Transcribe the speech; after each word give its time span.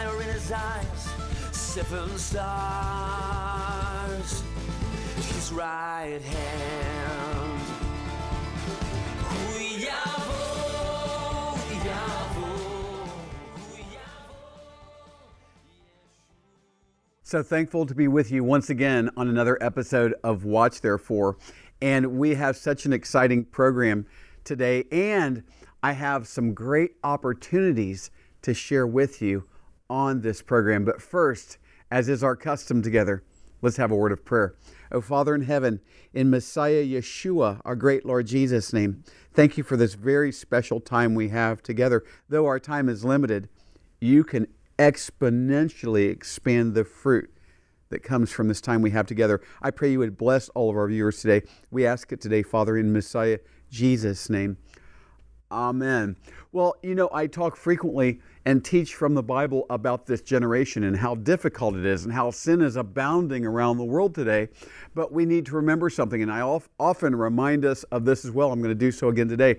Fire 0.00 0.22
in 0.22 0.28
his 0.28 0.52
eyes, 0.52 1.08
seven 1.52 2.16
stars, 2.18 2.42
his 5.16 5.52
right 5.52 6.20
hand. 6.22 7.60
So 17.22 17.42
thankful 17.44 17.86
to 17.86 17.94
be 17.94 18.08
with 18.08 18.32
you 18.32 18.42
once 18.42 18.70
again 18.70 19.08
on 19.16 19.28
another 19.28 19.56
episode 19.62 20.16
of 20.24 20.44
Watch 20.44 20.80
Therefore. 20.80 21.36
And 21.80 22.18
we 22.18 22.34
have 22.34 22.56
such 22.56 22.86
an 22.86 22.92
exciting 22.92 23.44
program 23.44 24.06
today, 24.42 24.82
and 24.90 25.44
I 25.80 25.92
have 25.92 26.26
some 26.26 26.54
great 26.54 26.96
opportunities 27.04 28.10
to 28.42 28.52
share 28.52 28.84
with 28.84 29.22
you 29.22 29.44
on 29.90 30.22
this 30.22 30.40
program. 30.40 30.86
But 30.86 31.02
first, 31.02 31.58
as 31.90 32.08
is 32.08 32.22
our 32.22 32.36
custom 32.36 32.80
together, 32.80 33.22
let's 33.60 33.76
have 33.76 33.90
a 33.90 33.96
word 33.96 34.12
of 34.12 34.24
prayer. 34.24 34.54
Oh, 34.92 35.00
Father 35.00 35.34
in 35.34 35.42
heaven, 35.42 35.80
in 36.14 36.30
Messiah 36.30 36.84
Yeshua, 36.84 37.60
our 37.64 37.76
great 37.76 38.06
Lord 38.06 38.26
Jesus' 38.26 38.72
name, 38.72 39.04
thank 39.34 39.58
you 39.58 39.64
for 39.64 39.76
this 39.76 39.94
very 39.94 40.32
special 40.32 40.80
time 40.80 41.14
we 41.14 41.28
have 41.28 41.62
together. 41.62 42.04
Though 42.28 42.46
our 42.46 42.60
time 42.60 42.88
is 42.88 43.04
limited, 43.04 43.48
you 44.00 44.24
can 44.24 44.46
exponentially 44.78 46.10
expand 46.10 46.74
the 46.74 46.84
fruit 46.84 47.30
that 47.90 48.02
comes 48.02 48.30
from 48.30 48.48
this 48.48 48.60
time 48.60 48.82
we 48.82 48.90
have 48.92 49.06
together. 49.06 49.40
I 49.60 49.70
pray 49.72 49.92
you 49.92 49.98
would 49.98 50.16
bless 50.16 50.48
all 50.50 50.70
of 50.70 50.76
our 50.76 50.88
viewers 50.88 51.20
today. 51.20 51.46
We 51.70 51.84
ask 51.84 52.12
it 52.12 52.20
today, 52.20 52.42
Father, 52.42 52.76
in 52.76 52.92
Messiah 52.92 53.38
Jesus' 53.70 54.30
name. 54.30 54.56
Amen. 55.52 56.16
Well, 56.52 56.76
you 56.82 56.94
know, 56.94 57.10
I 57.12 57.26
talk 57.26 57.56
frequently 57.56 58.20
and 58.44 58.64
teach 58.64 58.94
from 58.94 59.14
the 59.14 59.22
Bible 59.22 59.66
about 59.68 60.06
this 60.06 60.20
generation 60.20 60.84
and 60.84 60.96
how 60.96 61.16
difficult 61.16 61.74
it 61.74 61.84
is 61.84 62.04
and 62.04 62.12
how 62.12 62.30
sin 62.30 62.60
is 62.60 62.76
abounding 62.76 63.44
around 63.44 63.78
the 63.78 63.84
world 63.84 64.14
today. 64.14 64.48
But 64.94 65.12
we 65.12 65.24
need 65.26 65.46
to 65.46 65.56
remember 65.56 65.90
something, 65.90 66.22
and 66.22 66.30
I 66.30 66.40
of- 66.40 66.68
often 66.78 67.16
remind 67.16 67.64
us 67.64 67.82
of 67.84 68.04
this 68.04 68.24
as 68.24 68.30
well. 68.30 68.52
I'm 68.52 68.62
going 68.62 68.70
to 68.70 68.78
do 68.78 68.92
so 68.92 69.08
again 69.08 69.28
today. 69.28 69.56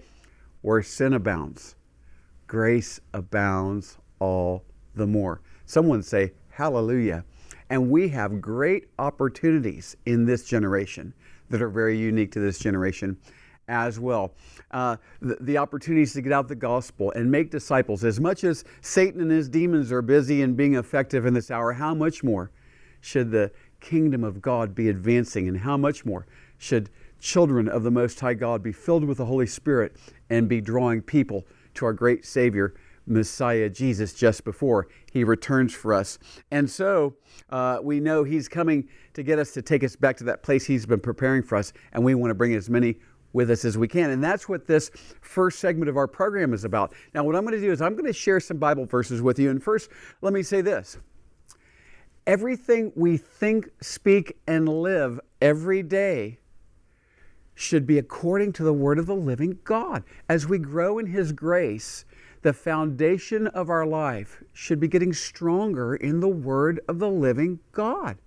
Where 0.62 0.82
sin 0.82 1.14
abounds, 1.14 1.76
grace 2.48 3.02
abounds 3.14 3.98
all 4.20 4.64
the 4.96 5.08
more. 5.08 5.42
Someone 5.66 6.04
say, 6.04 6.32
Hallelujah. 6.50 7.26
And 7.70 7.90
we 7.90 8.10
have 8.10 8.42
great 8.42 8.90
opportunities 9.00 9.96
in 10.06 10.26
this 10.26 10.44
generation 10.44 11.14
that 11.50 11.62
are 11.62 11.70
very 11.70 11.98
unique 11.98 12.32
to 12.34 12.40
this 12.40 12.60
generation 12.60 13.18
as 13.72 14.00
well. 14.00 14.34
Uh, 14.70 14.98
the, 15.22 15.38
the 15.40 15.58
opportunities 15.58 16.14
to 16.14 16.22
get 16.22 16.34
out 16.34 16.48
the 16.48 16.56
gospel 16.56 17.12
and 17.14 17.32
make 17.32 17.50
disciples. 17.50 18.04
As 18.04 18.20
much 18.20 18.44
as 18.44 18.66
Satan 18.82 19.22
and 19.22 19.32
his 19.32 19.48
demons 19.48 19.92
are 19.92 20.02
busy 20.02 20.42
and 20.42 20.58
being 20.58 20.76
effective 20.76 21.26
in 21.26 21.34
this 21.34 21.50
hour, 21.50 21.72
how 21.72 21.96
much 21.96 22.24
more 22.24 22.52
should 23.00 23.32
the 23.32 23.52
kingdom 23.80 24.24
of 24.24 24.42
God 24.42 24.76
be 24.76 24.90
advancing, 24.90 25.48
and 25.48 25.58
how 25.58 25.78
much 25.78 26.06
more 26.06 26.28
should 26.58 26.90
children 27.20 27.68
of 27.68 27.84
the 27.84 27.92
Most 27.92 28.20
High 28.20 28.34
God 28.34 28.62
be 28.62 28.72
filled 28.72 29.06
with 29.06 29.18
the 29.18 29.26
Holy 29.26 29.48
Spirit 29.48 29.96
and 30.30 30.48
be 30.48 30.62
drawing 30.62 31.02
people 31.02 31.46
to 31.76 31.86
our 31.86 31.94
great 31.94 32.26
Savior, 32.26 32.76
Messiah 33.08 33.70
Jesus, 33.70 34.14
just 34.14 34.44
before 34.44 34.88
he 35.12 35.24
returns 35.24 35.74
for 35.74 35.94
us. 35.94 36.20
And 36.52 36.70
so 36.70 37.16
uh, 37.50 37.80
we 37.82 38.00
know 38.00 38.24
he's 38.24 38.48
coming 38.48 38.88
to 39.14 39.24
get 39.24 39.40
us 39.40 39.52
to 39.54 39.62
take 39.62 39.84
us 39.84 39.96
back 39.96 40.18
to 40.18 40.24
that 40.26 40.44
place 40.44 40.66
he's 40.66 40.86
been 40.86 41.00
preparing 41.00 41.42
for 41.42 41.56
us, 41.56 41.74
and 41.94 42.04
we 42.04 42.14
want 42.14 42.30
to 42.30 42.36
bring 42.36 42.54
as 42.54 42.70
many 42.70 42.98
with 43.34 43.50
us 43.52 43.66
as 43.66 43.78
we 43.78 43.88
can. 43.88 44.10
And 44.10 44.24
that's 44.24 44.50
what 44.50 44.68
this 44.68 44.92
first 45.22 45.60
segment 45.60 45.90
of 45.90 45.98
our 45.98 46.08
program 46.08 46.54
is 46.54 46.64
about. 46.64 46.94
Now, 47.14 47.24
what 47.24 47.36
I'm 47.36 47.44
going 47.44 47.56
to 47.56 47.62
do 47.62 47.72
is 47.72 47.82
I'm 47.82 47.94
going 47.94 48.06
to 48.06 48.14
share 48.14 48.40
some 48.40 48.58
Bible 48.58 48.86
verses 48.86 49.22
with 49.22 49.40
you. 49.40 49.50
And 49.50 49.62
first, 49.62 49.90
let 50.22 50.34
me 50.34 50.44
say 50.44 50.62
this 50.62 50.98
everything 52.28 52.92
we 52.96 53.18
think, 53.18 53.70
speak, 53.82 54.38
and 54.48 54.68
live 54.68 55.20
every 55.42 55.84
day 55.84 56.38
should 57.54 57.86
be 57.86 57.98
according 57.98 58.54
to 58.54 58.64
the 58.64 58.74
word 58.74 58.98
of 58.98 59.06
the 59.06 59.16
living 59.16 59.60
God. 59.64 60.04
As 60.30 60.48
we 60.48 60.58
grow 60.58 60.98
in 61.00 61.08
His 61.08 61.32
grace, 61.32 62.06
the 62.42 62.54
foundation 62.54 63.48
of 63.48 63.70
our 63.70 63.86
life 63.86 64.44
should 64.52 64.80
be 64.80 64.88
getting 64.88 65.14
stronger 65.14 65.96
in 65.96 66.20
the 66.20 66.28
word 66.28 66.80
of 66.88 67.00
the 67.00 67.10
living 67.10 67.60
God. 67.72 68.18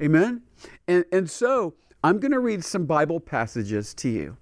Amen? 0.00 0.42
And, 0.88 1.04
and 1.12 1.30
so 1.30 1.74
I'm 2.02 2.18
going 2.18 2.32
to 2.32 2.40
read 2.40 2.64
some 2.64 2.86
Bible 2.86 3.20
passages 3.20 3.94
to 3.94 4.08
you. 4.08 4.36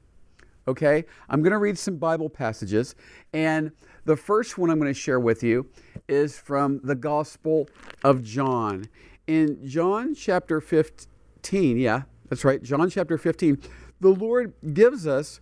Okay? 0.70 1.04
I'm 1.28 1.42
going 1.42 1.53
to 1.53 1.58
read 1.58 1.76
some 1.76 1.97
Bible 1.97 2.31
passages. 2.31 2.94
And 3.32 3.72
the 4.04 4.16
first 4.16 4.56
one 4.56 4.70
I'm 4.70 4.78
going 4.78 4.92
to 4.92 4.98
share 4.98 5.20
with 5.20 5.42
you 5.42 5.69
is 6.08 6.38
from 6.38 6.81
the 6.84 6.94
Gospel 6.94 7.69
of 8.04 8.22
John. 8.22 8.86
In 9.26 9.66
John 9.66 10.14
chapter 10.14 10.60
15, 10.60 11.76
yeah, 11.76 12.03
that's 12.28 12.44
right, 12.44 12.62
John 12.62 12.88
chapter 12.88 13.19
15, 13.19 13.60
the 14.00 14.08
Lord 14.08 14.54
gives 14.72 15.06
us 15.06 15.41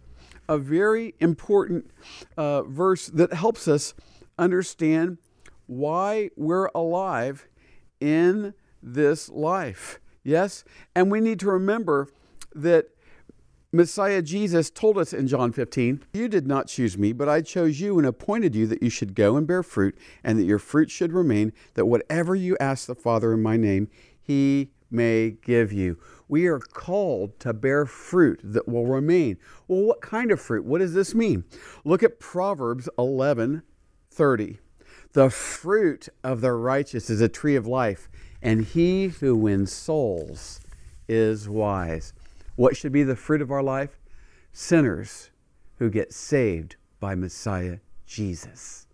a 0.48 0.56
very 0.56 1.14
important 1.20 1.90
uh, 2.36 2.62
verse 2.62 3.08
that 3.08 3.34
helps 3.34 3.68
us 3.68 3.94
understand 4.38 5.18
why 5.66 6.30
we're 6.36 6.70
alive 6.74 7.46
in 8.00 8.54
this 8.82 9.28
life. 9.28 10.00
Yes? 10.24 10.64
And 10.94 11.10
we 11.10 11.20
need 11.20 11.38
to 11.40 11.50
remember 11.50 12.08
that 12.54 12.86
Messiah 13.70 14.22
Jesus 14.22 14.70
told 14.70 14.96
us 14.96 15.12
in 15.12 15.28
John 15.28 15.52
15, 15.52 16.02
You 16.14 16.28
did 16.28 16.46
not 16.46 16.68
choose 16.68 16.96
me, 16.96 17.12
but 17.12 17.28
I 17.28 17.42
chose 17.42 17.80
you 17.80 17.98
and 17.98 18.06
appointed 18.06 18.54
you 18.54 18.66
that 18.66 18.82
you 18.82 18.88
should 18.88 19.14
go 19.14 19.36
and 19.36 19.46
bear 19.46 19.62
fruit, 19.62 19.98
and 20.24 20.38
that 20.38 20.44
your 20.44 20.58
fruit 20.58 20.90
should 20.90 21.12
remain, 21.12 21.52
that 21.74 21.84
whatever 21.84 22.34
you 22.34 22.56
ask 22.60 22.86
the 22.86 22.94
Father 22.94 23.34
in 23.34 23.42
my 23.42 23.58
name, 23.58 23.88
he 24.22 24.70
may 24.90 25.32
give 25.32 25.70
you. 25.70 25.98
We 26.28 26.46
are 26.46 26.60
called 26.60 27.38
to 27.40 27.52
bear 27.52 27.84
fruit 27.84 28.40
that 28.42 28.66
will 28.66 28.86
remain. 28.86 29.36
Well, 29.66 29.82
what 29.82 30.00
kind 30.00 30.30
of 30.30 30.40
fruit? 30.40 30.64
What 30.64 30.78
does 30.78 30.94
this 30.94 31.14
mean? 31.14 31.44
Look 31.84 32.02
at 32.02 32.18
Proverbs 32.18 32.88
11 32.98 33.62
30. 34.10 34.58
The 35.12 35.28
fruit 35.28 36.08
of 36.24 36.40
the 36.40 36.52
righteous 36.52 37.10
is 37.10 37.20
a 37.20 37.28
tree 37.28 37.54
of 37.54 37.66
life, 37.66 38.08
and 38.40 38.64
he 38.64 39.08
who 39.08 39.36
wins 39.36 39.72
souls 39.72 40.60
is 41.06 41.50
wise. 41.50 42.14
What 42.58 42.76
should 42.76 42.90
be 42.90 43.04
the 43.04 43.14
fruit 43.14 43.40
of 43.40 43.52
our 43.52 43.62
life? 43.62 44.00
Sinners 44.52 45.30
who 45.76 45.88
get 45.88 46.12
saved 46.12 46.74
by 46.98 47.14
Messiah 47.14 47.78
Jesus. 48.04 48.88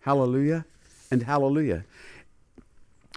Hallelujah 0.00 0.66
and 1.10 1.22
hallelujah. 1.22 1.86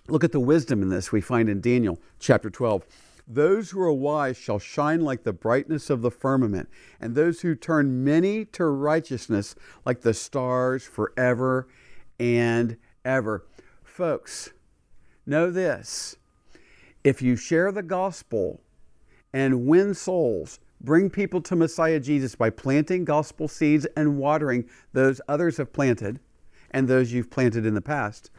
Look 0.08 0.24
at 0.24 0.32
the 0.32 0.40
wisdom 0.40 0.82
in 0.82 0.88
this 0.88 1.12
we 1.12 1.20
find 1.20 1.50
in 1.50 1.60
Daniel 1.60 2.00
chapter 2.18 2.50
12. 2.50 2.86
Those 3.28 3.72
who 3.72 3.82
are 3.82 3.92
wise 3.92 4.38
shall 4.38 4.58
shine 4.58 5.02
like 5.02 5.24
the 5.24 5.34
brightness 5.34 5.90
of 5.90 6.02
the 6.02 6.12
firmament, 6.12 6.70
and 7.02 7.14
those 7.14 7.42
who 7.42 7.54
turn 7.54 8.06
many 8.06 8.46
to 8.46 8.64
righteousness 8.68 9.54
like 9.86 10.00
the 10.00 10.14
stars 10.14 10.86
forever 10.86 11.68
and 12.18 12.78
ever. 13.04 13.46
Folks, 13.84 14.52
know 15.26 15.52
this 15.52 16.16
if 17.04 17.22
you 17.22 17.36
share 17.36 17.74
the 17.74 17.84
gospel 17.84 18.62
and 19.34 19.66
win 19.66 19.94
souls, 19.94 20.60
bring 20.82 21.10
people 21.10 21.42
to 21.42 21.56
Messiah 21.56 22.00
Jesus 22.00 22.36
by 22.36 22.50
planting 22.50 23.06
gospel 23.06 23.48
seeds 23.48 23.86
and 23.96 24.18
watering 24.18 24.70
those 24.94 25.22
others 25.28 25.58
have 25.58 25.74
planted 25.74 26.20
and 26.72 26.88
those 26.88 27.12
you've 27.12 27.30
planted 27.30 27.66
in 27.66 27.74
the 27.74 27.82
past. 27.82 28.30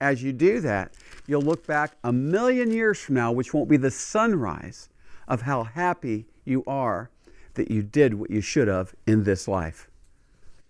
As 0.00 0.22
you 0.22 0.32
do 0.32 0.60
that, 0.60 0.94
you'll 1.26 1.42
look 1.42 1.66
back 1.66 1.96
a 2.02 2.12
million 2.12 2.72
years 2.72 2.98
from 2.98 3.14
now, 3.14 3.30
which 3.30 3.54
won't 3.54 3.68
be 3.68 3.76
the 3.76 3.90
sunrise 3.90 4.88
of 5.28 5.42
how 5.42 5.62
happy 5.62 6.26
you 6.44 6.64
are 6.66 7.10
that 7.54 7.70
you 7.70 7.82
did 7.82 8.14
what 8.14 8.30
you 8.30 8.40
should 8.40 8.68
have 8.68 8.94
in 9.06 9.24
this 9.24 9.46
life. 9.46 9.88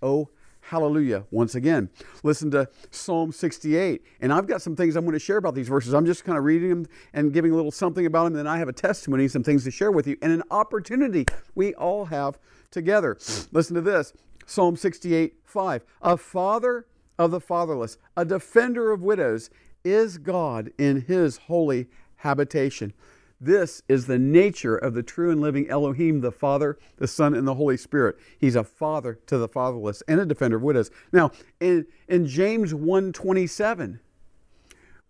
Oh, 0.03 0.29
hallelujah. 0.73 1.27
Once 1.31 1.55
again, 1.55 1.91
listen 2.23 2.51
to 2.51 2.67
Psalm 2.91 3.31
68. 3.31 4.03
And 4.23 4.33
I've 4.33 4.47
got 4.47 4.63
some 4.63 4.75
things 4.75 4.97
I'm 4.97 5.05
going 5.05 5.13
to 5.13 5.19
share 5.19 5.37
about 5.37 5.55
these 5.55 5.69
verses. 5.69 5.93
I'm 5.93 6.07
just 6.07 6.25
kind 6.25 6.39
of 6.39 6.45
reading 6.45 6.71
them 6.71 6.87
and 7.13 7.31
giving 7.31 7.53
a 7.53 7.55
little 7.55 7.71
something 7.71 8.07
about 8.07 8.25
them. 8.25 8.33
And 8.33 8.37
then 8.37 8.47
I 8.47 8.57
have 8.57 8.69
a 8.69 8.73
testimony, 8.73 9.29
some 9.29 9.43
things 9.43 9.65
to 9.65 9.71
share 9.71 9.93
with 9.93 10.07
you, 10.07 10.17
and 10.23 10.33
an 10.33 10.43
opportunity 10.51 11.27
we 11.55 11.75
all 11.75 12.07
have 12.07 12.39
together. 12.71 13.19
Listen 13.53 13.75
to 13.75 13.83
this 13.83 14.15
Psalm 14.47 14.75
68 14.75 15.35
5. 15.45 15.85
A 16.01 16.17
father 16.17 16.87
of 17.19 17.33
the 17.33 17.41
fatherless, 17.41 17.99
a 18.17 18.25
defender 18.25 18.93
of 18.93 19.03
widows, 19.03 19.51
is 19.85 20.17
God 20.17 20.71
in 20.79 21.03
his 21.03 21.37
holy 21.37 21.89
habitation. 22.17 22.95
This 23.45 23.83
is 23.89 24.07
the 24.07 24.21
nature 24.21 24.77
of 24.77 24.95
the 24.95 25.03
true 25.03 25.33
and 25.33 25.41
living 25.41 25.69
Elohim, 25.69 26.21
the 26.21 26.31
Father, 26.31 26.79
the 26.99 27.09
Son, 27.09 27.35
and 27.35 27.47
the 27.47 27.57
Holy 27.57 27.77
Spirit. 27.77 28.17
He's 28.39 28.55
a 28.55 28.63
father 28.63 29.19
to 29.27 29.37
the 29.37 29.49
fatherless 29.49 30.01
and 30.07 30.21
a 30.21 30.25
defender 30.25 30.59
of 30.59 30.63
widows. 30.63 30.93
Now, 31.11 31.33
in, 31.59 31.87
in 32.07 32.29
James 32.29 32.73
1:27, 32.73 33.99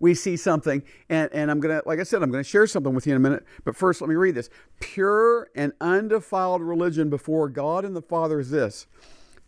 we 0.01 0.15
see 0.15 0.39
something, 0.39 0.83
and, 1.11 1.31
and 1.35 1.51
I'm 1.51 1.61
gonna, 1.61 1.83
like 1.85 2.01
I 2.01 2.05
said, 2.05 2.23
I'm 2.23 2.31
gonna 2.31 2.43
share 2.43 2.67
something 2.67 2.95
with 2.95 3.07
you 3.07 3.13
in 3.13 3.19
a 3.19 3.21
minute. 3.21 3.45
But 3.65 3.77
first, 3.77 4.01
let 4.01 4.09
me 4.09 4.17
read 4.17 4.35
this. 4.35 4.49
Pure 4.81 5.51
and 5.55 5.75
undefiled 5.83 6.63
religion 6.63 7.11
before 7.11 7.51
God 7.51 7.85
and 7.85 7.95
the 7.95 8.01
Father 8.01 8.41
is 8.41 8.51
this 8.51 8.87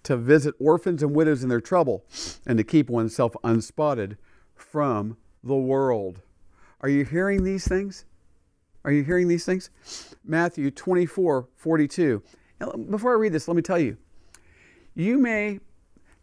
to 0.02 0.18
visit 0.18 0.54
orphans 0.60 1.02
and 1.02 1.14
widows 1.14 1.42
in 1.42 1.48
their 1.48 1.62
trouble, 1.62 2.04
and 2.46 2.58
to 2.58 2.64
keep 2.64 2.90
oneself 2.90 3.34
unspotted 3.42 4.18
from 4.54 5.16
the 5.42 5.56
world. 5.56 6.20
Are 6.82 6.90
you 6.90 7.06
hearing 7.06 7.44
these 7.44 7.66
things? 7.66 8.04
Are 8.84 8.92
you 8.92 9.02
hearing 9.02 9.28
these 9.28 9.44
things? 9.44 9.70
Matthew 10.24 10.70
24 10.70 11.48
42. 11.56 12.22
Now, 12.60 12.72
before 12.72 13.12
I 13.12 13.14
read 13.14 13.32
this, 13.32 13.48
let 13.48 13.56
me 13.56 13.62
tell 13.62 13.78
you 13.78 13.96
you 14.94 15.18
may 15.18 15.60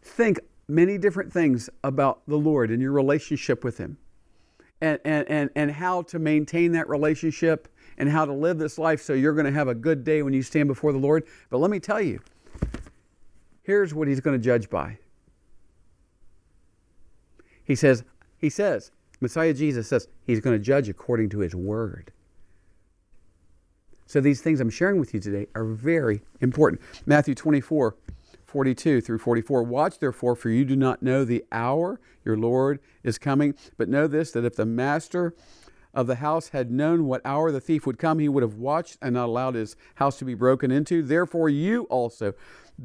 think 0.02 0.40
many 0.68 0.96
different 0.98 1.32
things 1.32 1.68
about 1.84 2.22
the 2.26 2.36
Lord 2.36 2.70
and 2.70 2.80
your 2.80 2.92
relationship 2.92 3.64
with 3.64 3.78
Him, 3.78 3.98
and, 4.80 4.98
and, 5.04 5.28
and, 5.28 5.50
and 5.54 5.70
how 5.70 6.02
to 6.02 6.18
maintain 6.18 6.72
that 6.72 6.88
relationship 6.88 7.68
and 7.98 8.08
how 8.08 8.24
to 8.24 8.32
live 8.32 8.58
this 8.58 8.78
life 8.78 9.02
so 9.02 9.12
you're 9.12 9.34
going 9.34 9.46
to 9.46 9.52
have 9.52 9.68
a 9.68 9.74
good 9.74 10.04
day 10.04 10.22
when 10.22 10.32
you 10.32 10.42
stand 10.42 10.68
before 10.68 10.92
the 10.92 10.98
Lord. 10.98 11.24
But 11.50 11.58
let 11.58 11.70
me 11.70 11.78
tell 11.78 12.00
you, 12.00 12.20
here's 13.62 13.92
what 13.92 14.08
He's 14.08 14.20
going 14.20 14.38
to 14.38 14.44
judge 14.44 14.70
by. 14.70 14.98
He 17.64 17.74
says, 17.74 18.04
He 18.38 18.48
says, 18.48 18.90
Messiah 19.20 19.52
Jesus 19.52 19.88
says, 19.88 20.08
He's 20.24 20.40
going 20.40 20.56
to 20.56 20.64
judge 20.64 20.88
according 20.88 21.28
to 21.30 21.40
His 21.40 21.54
word. 21.54 22.12
So 24.12 24.20
these 24.20 24.42
things 24.42 24.60
I'm 24.60 24.68
sharing 24.68 25.00
with 25.00 25.14
you 25.14 25.20
today 25.20 25.46
are 25.54 25.64
very 25.64 26.20
important. 26.42 26.82
Matthew 27.06 27.34
24, 27.34 27.96
42 28.44 29.00
through 29.00 29.16
44. 29.16 29.62
Watch 29.62 30.00
therefore, 30.00 30.36
for 30.36 30.50
you 30.50 30.66
do 30.66 30.76
not 30.76 31.02
know 31.02 31.24
the 31.24 31.42
hour 31.50 31.98
your 32.22 32.36
Lord 32.36 32.80
is 33.02 33.16
coming. 33.16 33.54
But 33.78 33.88
know 33.88 34.06
this 34.06 34.30
that 34.32 34.44
if 34.44 34.54
the 34.54 34.66
master 34.66 35.34
of 35.94 36.06
the 36.06 36.16
house 36.16 36.48
had 36.48 36.70
known 36.70 37.06
what 37.06 37.22
hour 37.24 37.50
the 37.50 37.58
thief 37.58 37.86
would 37.86 37.96
come, 37.96 38.18
he 38.18 38.28
would 38.28 38.42
have 38.42 38.56
watched 38.56 38.98
and 39.00 39.14
not 39.14 39.30
allowed 39.30 39.54
his 39.54 39.76
house 39.94 40.18
to 40.18 40.26
be 40.26 40.34
broken 40.34 40.70
into. 40.70 41.02
Therefore, 41.02 41.48
you 41.48 41.84
also 41.84 42.34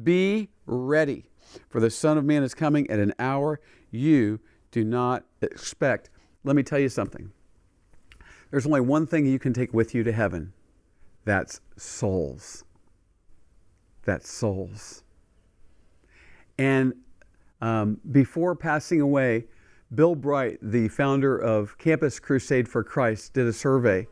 be 0.02 0.48
ready, 0.64 1.28
for 1.68 1.78
the 1.78 1.90
Son 1.90 2.16
of 2.16 2.24
Man 2.24 2.42
is 2.42 2.54
coming 2.54 2.88
at 2.90 3.00
an 3.00 3.12
hour 3.18 3.60
you 3.90 4.40
do 4.70 4.82
not 4.82 5.26
expect. 5.42 6.08
Let 6.42 6.56
me 6.56 6.62
tell 6.62 6.78
you 6.78 6.88
something. 6.88 7.32
There's 8.50 8.64
only 8.64 8.80
one 8.80 9.06
thing 9.06 9.26
you 9.26 9.38
can 9.38 9.52
take 9.52 9.74
with 9.74 9.94
you 9.94 10.02
to 10.04 10.12
heaven 10.12 10.54
that's 11.28 11.60
souls. 11.76 12.64
That's 14.04 14.30
souls. 14.30 15.02
And 16.56 16.94
um, 17.60 18.00
before 18.10 18.54
passing 18.54 19.00
away, 19.00 19.44
Bill 19.94 20.14
Bright, 20.14 20.58
the 20.62 20.88
founder 20.88 21.36
of 21.36 21.76
Campus 21.76 22.18
Crusade 22.18 22.68
for 22.68 22.82
Christ, 22.82 23.34
did 23.34 23.46
a 23.46 23.52
survey. 23.52 24.06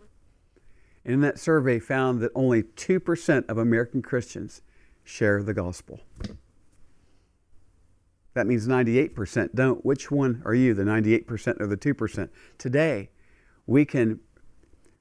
And 1.04 1.14
in 1.14 1.20
that 1.20 1.38
survey, 1.38 1.78
found 1.78 2.20
that 2.20 2.32
only 2.34 2.62
2% 2.62 3.48
of 3.48 3.58
American 3.58 4.02
Christians 4.02 4.60
share 5.04 5.42
the 5.42 5.54
gospel. 5.54 6.00
That 8.34 8.46
means 8.46 8.68
98% 8.68 9.54
don't. 9.54 9.84
Which 9.86 10.10
one 10.10 10.42
are 10.44 10.54
you, 10.54 10.74
the 10.74 10.82
98% 10.82 11.60
or 11.60 11.66
the 11.66 11.76
2%? 11.76 12.28
Today, 12.58 13.08
we 13.66 13.86
can 13.86 14.20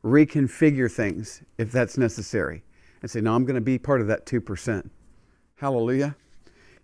reconfigure 0.05 0.91
things 0.91 1.41
if 1.57 1.71
that's 1.71 1.97
necessary 1.97 2.63
and 3.01 3.09
say, 3.09 3.21
no, 3.21 3.33
I'm 3.33 3.43
going 3.43 3.55
to 3.55 3.61
be 3.61 3.79
part 3.79 4.01
of 4.01 4.07
that 4.07 4.25
2%. 4.25 4.89
Hallelujah. 5.57 6.15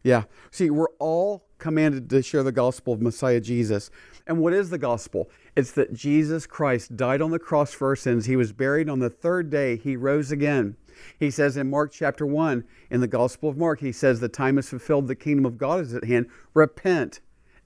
Yeah. 0.04 0.24
See, 0.50 0.72
we're 0.72 0.90
all 0.98 1.46
commanded 1.60 2.10
to 2.10 2.24
share 2.24 2.42
the 2.42 2.52
gospel 2.52 2.94
of 2.94 3.02
Messiah 3.02 3.40
Jesus. 3.40 3.92
And 4.26 4.40
what 4.40 4.54
is 4.54 4.72
the 4.72 4.80
gospel? 4.80 5.30
It's 5.56 5.72
that 5.74 5.94
Jesus 5.94 6.48
Christ 6.48 6.98
died 6.98 7.22
on 7.22 7.30
the 7.30 7.38
cross 7.38 7.72
for 7.74 7.90
our 7.90 7.96
sins. 7.96 8.26
He 8.26 8.36
was 8.36 8.52
buried 8.52 8.90
on 8.90 9.00
the 9.00 9.10
third 9.10 9.52
day. 9.52 9.78
He 9.78 9.96
rose 9.96 10.32
again. 10.32 10.76
He 11.20 11.30
says 11.30 11.58
in 11.58 11.70
Mark 11.70 11.92
chapter 11.92 12.26
1, 12.26 12.64
in 12.90 13.02
the 13.02 13.08
Gospel 13.08 13.50
of 13.50 13.58
Mark, 13.58 13.80
he 13.80 13.92
says, 13.92 14.20
The 14.20 14.30
time 14.30 14.58
is 14.58 14.70
fulfilled, 14.70 15.08
the 15.08 15.16
kingdom 15.16 15.46
of 15.46 15.58
God 15.58 15.82
is 15.82 15.94
at 15.94 16.04
hand. 16.04 16.28
Repent 16.54 17.20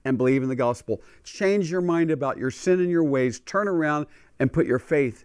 and 0.04 0.16
believe 0.16 0.42
in 0.42 0.48
the 0.48 0.56
gospel. 0.56 1.00
Change 1.24 1.70
your 1.70 1.80
mind 1.80 2.10
about 2.10 2.38
your 2.38 2.50
sin 2.50 2.80
and 2.80 2.90
your 2.90 3.04
ways. 3.04 3.40
Turn 3.40 3.66
around 3.66 4.06
and 4.38 4.52
put 4.52 4.66
your 4.66 4.78
faith 4.78 5.24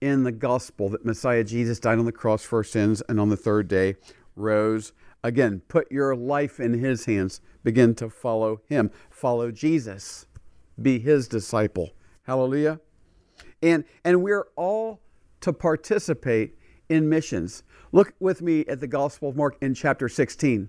in 0.00 0.22
the 0.22 0.32
gospel 0.32 0.88
that 0.88 1.04
Messiah 1.04 1.44
Jesus 1.44 1.78
died 1.78 1.98
on 1.98 2.04
the 2.04 2.12
cross 2.12 2.42
for 2.42 2.58
our 2.58 2.64
sins 2.64 3.02
and 3.08 3.20
on 3.20 3.28
the 3.28 3.36
third 3.36 3.68
day 3.68 3.96
rose 4.36 4.92
again. 5.22 5.62
Put 5.68 5.90
your 5.90 6.16
life 6.16 6.60
in 6.60 6.74
his 6.74 7.04
hands. 7.04 7.40
Begin 7.62 7.94
to 7.96 8.08
follow 8.08 8.60
him. 8.68 8.90
Follow 9.10 9.50
Jesus. 9.50 10.26
Be 10.80 10.98
his 10.98 11.28
disciple. 11.28 11.90
Hallelujah. 12.22 12.80
And 13.62 13.84
and 14.04 14.22
we're 14.22 14.46
all 14.56 15.00
to 15.40 15.52
participate 15.52 16.56
in 16.88 17.08
missions. 17.08 17.62
Look 17.92 18.14
with 18.20 18.42
me 18.42 18.64
at 18.66 18.80
the 18.80 18.86
Gospel 18.86 19.30
of 19.30 19.36
Mark 19.36 19.56
in 19.60 19.74
chapter 19.74 20.08
16. 20.08 20.68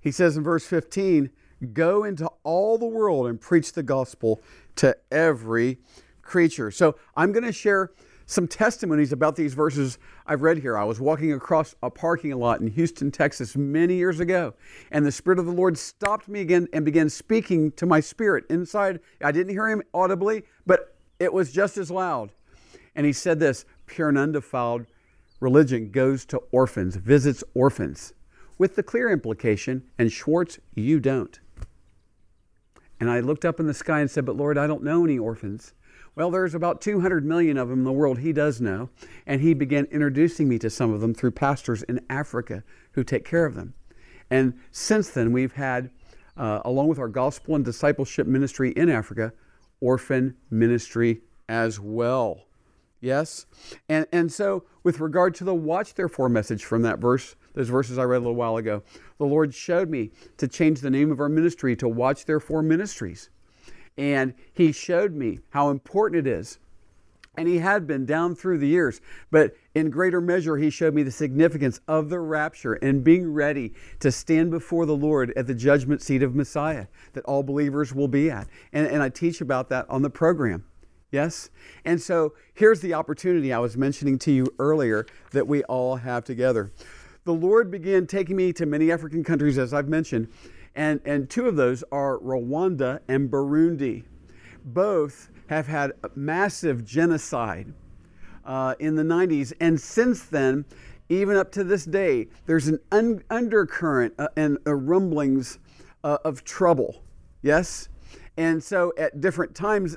He 0.00 0.10
says 0.10 0.36
in 0.36 0.44
verse 0.44 0.66
15, 0.66 1.30
Go 1.72 2.04
into 2.04 2.30
all 2.42 2.76
the 2.76 2.86
world 2.86 3.26
and 3.26 3.40
preach 3.40 3.72
the 3.72 3.82
gospel 3.82 4.42
to 4.76 4.96
every 5.10 5.78
creature. 6.22 6.70
So 6.70 6.96
I'm 7.16 7.32
going 7.32 7.44
to 7.44 7.52
share 7.52 7.92
some 8.26 8.48
testimonies 8.48 9.12
about 9.12 9.36
these 9.36 9.54
verses 9.54 9.98
I've 10.26 10.42
read 10.42 10.58
here. 10.58 10.76
I 10.76 10.84
was 10.84 11.00
walking 11.00 11.32
across 11.32 11.74
a 11.82 11.90
parking 11.90 12.32
lot 12.32 12.60
in 12.60 12.66
Houston, 12.66 13.10
Texas, 13.12 13.56
many 13.56 13.94
years 13.94 14.18
ago, 14.18 14.54
and 14.90 15.06
the 15.06 15.12
Spirit 15.12 15.38
of 15.38 15.46
the 15.46 15.52
Lord 15.52 15.78
stopped 15.78 16.28
me 16.28 16.40
again 16.40 16.68
and 16.72 16.84
began 16.84 17.08
speaking 17.08 17.70
to 17.72 17.86
my 17.86 18.00
spirit 18.00 18.44
inside. 18.50 19.00
I 19.22 19.30
didn't 19.30 19.52
hear 19.52 19.68
him 19.68 19.82
audibly, 19.94 20.42
but 20.66 20.96
it 21.20 21.32
was 21.32 21.52
just 21.52 21.78
as 21.78 21.90
loud. 21.90 22.32
And 22.96 23.06
he 23.06 23.12
said 23.12 23.38
this 23.38 23.64
pure 23.86 24.08
and 24.08 24.18
undefiled 24.18 24.86
religion 25.38 25.90
goes 25.90 26.24
to 26.26 26.38
orphans, 26.50 26.96
visits 26.96 27.44
orphans, 27.54 28.12
with 28.58 28.74
the 28.74 28.82
clear 28.82 29.10
implication, 29.10 29.84
and 29.98 30.10
Schwartz, 30.10 30.58
you 30.74 30.98
don't. 30.98 31.38
And 32.98 33.10
I 33.10 33.20
looked 33.20 33.44
up 33.44 33.60
in 33.60 33.66
the 33.66 33.74
sky 33.74 34.00
and 34.00 34.10
said, 34.10 34.24
But 34.24 34.36
Lord, 34.36 34.56
I 34.56 34.66
don't 34.66 34.82
know 34.82 35.04
any 35.04 35.18
orphans. 35.18 35.74
Well, 36.16 36.30
there's 36.30 36.54
about 36.54 36.80
200 36.80 37.26
million 37.26 37.58
of 37.58 37.68
them 37.68 37.80
in 37.80 37.84
the 37.84 37.92
world 37.92 38.20
he 38.20 38.32
does 38.32 38.58
know, 38.58 38.88
and 39.26 39.42
he 39.42 39.52
began 39.52 39.84
introducing 39.90 40.48
me 40.48 40.58
to 40.60 40.70
some 40.70 40.90
of 40.90 41.02
them 41.02 41.12
through 41.12 41.32
pastors 41.32 41.82
in 41.82 42.00
Africa 42.08 42.64
who 42.92 43.04
take 43.04 43.26
care 43.26 43.44
of 43.44 43.54
them. 43.54 43.74
And 44.30 44.54
since 44.70 45.10
then, 45.10 45.30
we've 45.30 45.52
had, 45.52 45.90
uh, 46.38 46.62
along 46.64 46.88
with 46.88 46.98
our 46.98 47.08
gospel 47.08 47.54
and 47.54 47.62
discipleship 47.62 48.26
ministry 48.26 48.70
in 48.70 48.88
Africa, 48.88 49.34
orphan 49.82 50.36
ministry 50.50 51.20
as 51.50 51.78
well. 51.78 52.46
Yes? 53.02 53.44
And, 53.90 54.06
and 54.10 54.32
so, 54.32 54.64
with 54.82 55.00
regard 55.00 55.34
to 55.34 55.44
the 55.44 55.54
watch 55.54 55.92
therefore 55.92 56.30
message 56.30 56.64
from 56.64 56.80
that 56.80 56.98
verse, 56.98 57.36
those 57.52 57.68
verses 57.68 57.98
I 57.98 58.04
read 58.04 58.16
a 58.16 58.20
little 58.20 58.34
while 58.34 58.56
ago, 58.56 58.82
the 59.18 59.26
Lord 59.26 59.52
showed 59.52 59.90
me 59.90 60.12
to 60.38 60.48
change 60.48 60.80
the 60.80 60.90
name 60.90 61.12
of 61.12 61.20
our 61.20 61.28
ministry 61.28 61.76
to 61.76 61.88
Watch 61.88 62.24
Therefore 62.24 62.62
Ministries. 62.62 63.28
And 63.98 64.34
he 64.52 64.72
showed 64.72 65.14
me 65.14 65.40
how 65.50 65.70
important 65.70 66.26
it 66.26 66.30
is. 66.30 66.58
And 67.38 67.46
he 67.46 67.58
had 67.58 67.86
been 67.86 68.06
down 68.06 68.34
through 68.34 68.58
the 68.58 68.66
years, 68.66 69.02
but 69.30 69.54
in 69.74 69.90
greater 69.90 70.22
measure, 70.22 70.56
he 70.56 70.70
showed 70.70 70.94
me 70.94 71.02
the 71.02 71.10
significance 71.10 71.80
of 71.86 72.08
the 72.08 72.18
rapture 72.18 72.74
and 72.74 73.04
being 73.04 73.30
ready 73.30 73.74
to 74.00 74.10
stand 74.10 74.50
before 74.50 74.86
the 74.86 74.96
Lord 74.96 75.34
at 75.36 75.46
the 75.46 75.54
judgment 75.54 76.00
seat 76.00 76.22
of 76.22 76.34
Messiah 76.34 76.86
that 77.12 77.24
all 77.26 77.42
believers 77.42 77.94
will 77.94 78.08
be 78.08 78.30
at. 78.30 78.48
And, 78.72 78.86
and 78.86 79.02
I 79.02 79.10
teach 79.10 79.42
about 79.42 79.68
that 79.68 79.84
on 79.90 80.00
the 80.00 80.08
program. 80.08 80.64
Yes? 81.12 81.50
And 81.84 82.00
so 82.00 82.34
here's 82.54 82.80
the 82.80 82.94
opportunity 82.94 83.52
I 83.52 83.58
was 83.58 83.76
mentioning 83.76 84.18
to 84.20 84.32
you 84.32 84.46
earlier 84.58 85.06
that 85.32 85.46
we 85.46 85.62
all 85.64 85.96
have 85.96 86.24
together. 86.24 86.72
The 87.24 87.34
Lord 87.34 87.70
began 87.70 88.06
taking 88.06 88.36
me 88.36 88.52
to 88.54 88.66
many 88.66 88.90
African 88.90 89.24
countries, 89.24 89.58
as 89.58 89.74
I've 89.74 89.88
mentioned, 89.88 90.28
and, 90.76 91.00
and 91.06 91.28
two 91.28 91.48
of 91.48 91.56
those 91.56 91.82
are 91.90 92.18
Rwanda 92.18 93.00
and 93.08 93.30
Burundi. 93.30 94.04
Both 94.62 95.30
have 95.48 95.66
had 95.66 95.92
massive 96.14 96.84
genocide 96.84 97.72
uh, 98.44 98.74
in 98.78 98.94
the 98.94 99.02
90s, 99.02 99.54
and 99.58 99.80
since 99.80 100.24
then, 100.24 100.66
even 101.08 101.36
up 101.36 101.50
to 101.52 101.64
this 101.64 101.84
day, 101.84 102.28
there's 102.44 102.68
an 102.68 102.78
un- 102.92 103.22
undercurrent 103.30 104.14
uh, 104.18 104.28
and 104.36 104.58
uh, 104.66 104.74
rumblings 104.74 105.58
uh, 106.04 106.18
of 106.24 106.44
trouble. 106.44 107.02
Yes? 107.42 107.88
And 108.36 108.62
so 108.62 108.92
at 108.98 109.20
different 109.20 109.54
times 109.54 109.96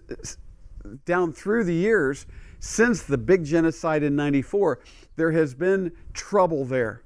down 1.06 1.34
through 1.34 1.66
the 1.66 1.74
years, 1.74 2.26
since 2.60 3.04
the 3.04 3.18
big 3.18 3.44
genocide 3.44 4.04
in 4.04 4.16
94, 4.16 4.80
there 5.18 5.32
has 5.32 5.54
been 5.54 5.92
trouble 6.14 6.64
there. 6.64 7.04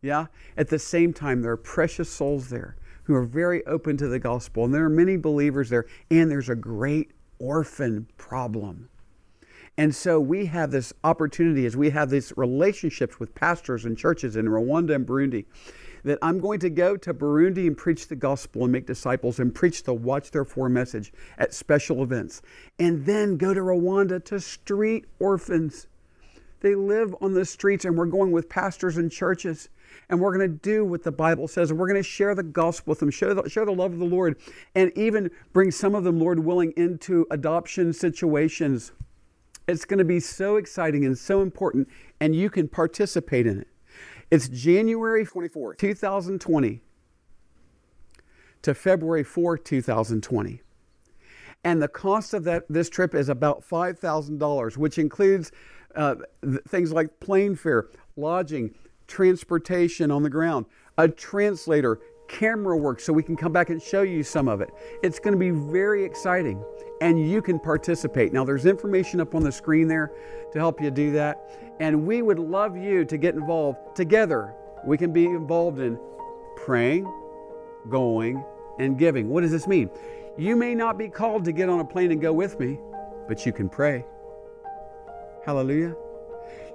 Yeah? 0.00 0.26
At 0.56 0.68
the 0.68 0.78
same 0.78 1.12
time, 1.12 1.42
there 1.42 1.52
are 1.52 1.56
precious 1.56 2.08
souls 2.08 2.50
there 2.50 2.76
who 3.06 3.14
are 3.14 3.24
very 3.24 3.64
open 3.66 3.96
to 3.96 4.08
the 4.08 4.18
gospel, 4.18 4.64
and 4.64 4.74
there 4.74 4.84
are 4.84 4.90
many 4.90 5.16
believers 5.16 5.70
there, 5.70 5.86
and 6.10 6.30
there's 6.30 6.48
a 6.48 6.56
great 6.56 7.12
orphan 7.38 8.08
problem. 8.16 8.88
And 9.78 9.94
so 9.94 10.18
we 10.18 10.46
have 10.46 10.70
this 10.70 10.92
opportunity 11.04 11.66
as 11.66 11.76
we 11.76 11.90
have 11.90 12.10
these 12.10 12.32
relationships 12.36 13.20
with 13.20 13.34
pastors 13.34 13.84
and 13.84 13.96
churches 13.96 14.36
in 14.36 14.46
Rwanda 14.46 14.94
and 14.94 15.06
Burundi 15.06 15.44
that 16.02 16.18
I'm 16.22 16.38
going 16.38 16.60
to 16.60 16.70
go 16.70 16.96
to 16.96 17.12
Burundi 17.12 17.66
and 17.66 17.76
preach 17.76 18.08
the 18.08 18.16
gospel 18.16 18.62
and 18.62 18.72
make 18.72 18.86
disciples 18.86 19.38
and 19.38 19.54
preach 19.54 19.82
the 19.82 19.92
Watch 19.92 20.30
Therefore 20.30 20.68
message 20.68 21.12
at 21.36 21.52
special 21.52 22.02
events. 22.02 22.42
And 22.78 23.04
then 23.04 23.36
go 23.36 23.52
to 23.52 23.60
Rwanda 23.60 24.24
to 24.26 24.40
street 24.40 25.04
orphans. 25.18 25.88
They 26.60 26.74
live 26.74 27.14
on 27.20 27.34
the 27.34 27.44
streets, 27.44 27.84
and 27.84 27.96
we're 27.96 28.06
going 28.06 28.32
with 28.32 28.48
pastors 28.48 28.96
and 28.96 29.10
churches. 29.10 29.68
And 30.08 30.20
we're 30.20 30.36
going 30.36 30.50
to 30.50 30.56
do 30.56 30.84
what 30.84 31.02
the 31.02 31.12
Bible 31.12 31.48
says, 31.48 31.70
and 31.70 31.78
we're 31.78 31.88
going 31.88 32.02
to 32.02 32.08
share 32.08 32.34
the 32.34 32.42
gospel 32.42 32.92
with 32.92 33.00
them, 33.00 33.10
share 33.10 33.34
the, 33.34 33.48
share 33.48 33.64
the 33.64 33.72
love 33.72 33.92
of 33.92 33.98
the 33.98 34.04
Lord, 34.04 34.36
and 34.74 34.92
even 34.96 35.30
bring 35.52 35.70
some 35.70 35.94
of 35.94 36.04
them, 36.04 36.18
Lord 36.18 36.38
willing, 36.40 36.72
into 36.76 37.26
adoption 37.30 37.92
situations 37.92 38.92
it's 39.68 39.84
going 39.84 39.98
to 39.98 40.04
be 40.04 40.20
so 40.20 40.56
exciting 40.56 41.04
and 41.04 41.18
so 41.18 41.42
important, 41.42 41.88
and 42.20 42.34
you 42.34 42.50
can 42.50 42.68
participate 42.68 43.46
in 43.46 43.58
it. 43.60 43.68
It's 44.30 44.48
January 44.48 45.24
24th, 45.24 45.78
2020 45.78 46.80
to 48.62 48.74
February 48.74 49.24
4, 49.24 49.58
2020. 49.58 50.62
And 51.64 51.82
the 51.82 51.88
cost 51.88 52.32
of 52.32 52.44
that 52.44 52.64
this 52.68 52.88
trip 52.88 53.14
is 53.14 53.28
about 53.28 53.68
$5,000, 53.68 54.76
which 54.76 54.98
includes 54.98 55.50
uh, 55.96 56.16
th- 56.42 56.62
things 56.68 56.92
like 56.92 57.20
plane 57.20 57.54
fare, 57.54 57.88
lodging, 58.16 58.74
transportation 59.06 60.10
on 60.10 60.22
the 60.22 60.30
ground, 60.30 60.66
a 60.98 61.08
translator, 61.08 62.00
camera 62.28 62.76
work 62.76 63.00
so 63.00 63.12
we 63.12 63.22
can 63.22 63.36
come 63.36 63.52
back 63.52 63.70
and 63.70 63.80
show 63.80 64.02
you 64.02 64.22
some 64.22 64.48
of 64.48 64.60
it. 64.60 64.70
It's 65.02 65.18
going 65.18 65.32
to 65.32 65.38
be 65.38 65.50
very 65.50 66.04
exciting 66.04 66.62
and 67.00 67.28
you 67.30 67.42
can 67.42 67.58
participate. 67.58 68.32
Now, 68.32 68.44
there's 68.44 68.66
information 68.66 69.20
up 69.20 69.34
on 69.34 69.42
the 69.42 69.52
screen 69.52 69.86
there 69.86 70.12
to 70.52 70.58
help 70.58 70.80
you 70.80 70.90
do 70.90 71.12
that. 71.12 71.76
And 71.80 72.06
we 72.06 72.22
would 72.22 72.38
love 72.38 72.76
you 72.76 73.04
to 73.04 73.16
get 73.16 73.34
involved 73.34 73.94
together. 73.94 74.54
We 74.84 74.96
can 74.96 75.12
be 75.12 75.26
involved 75.26 75.78
in 75.78 75.98
praying, 76.56 77.04
going, 77.88 78.42
and 78.78 78.98
giving. 78.98 79.28
What 79.28 79.42
does 79.42 79.50
this 79.50 79.66
mean? 79.66 79.90
You 80.38 80.56
may 80.56 80.74
not 80.74 80.98
be 80.98 81.08
called 81.08 81.44
to 81.44 81.52
get 81.52 81.68
on 81.68 81.80
a 81.80 81.84
plane 81.84 82.12
and 82.12 82.20
go 82.20 82.32
with 82.32 82.58
me, 82.58 82.78
but 83.28 83.44
you 83.46 83.52
can 83.52 83.68
pray. 83.68 84.04
Hallelujah. 85.46 85.94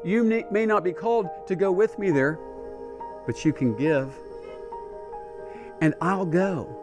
You 0.01 0.23
may 0.49 0.65
not 0.65 0.83
be 0.85 0.93
called 0.93 1.27
to 1.47 1.57
go 1.57 1.73
with 1.73 1.99
me 1.99 2.09
there, 2.09 2.39
but 3.25 3.43
you 3.43 3.51
can 3.51 3.75
give. 3.75 4.17
And 5.81 5.93
I'll 5.99 6.25
go. 6.25 6.77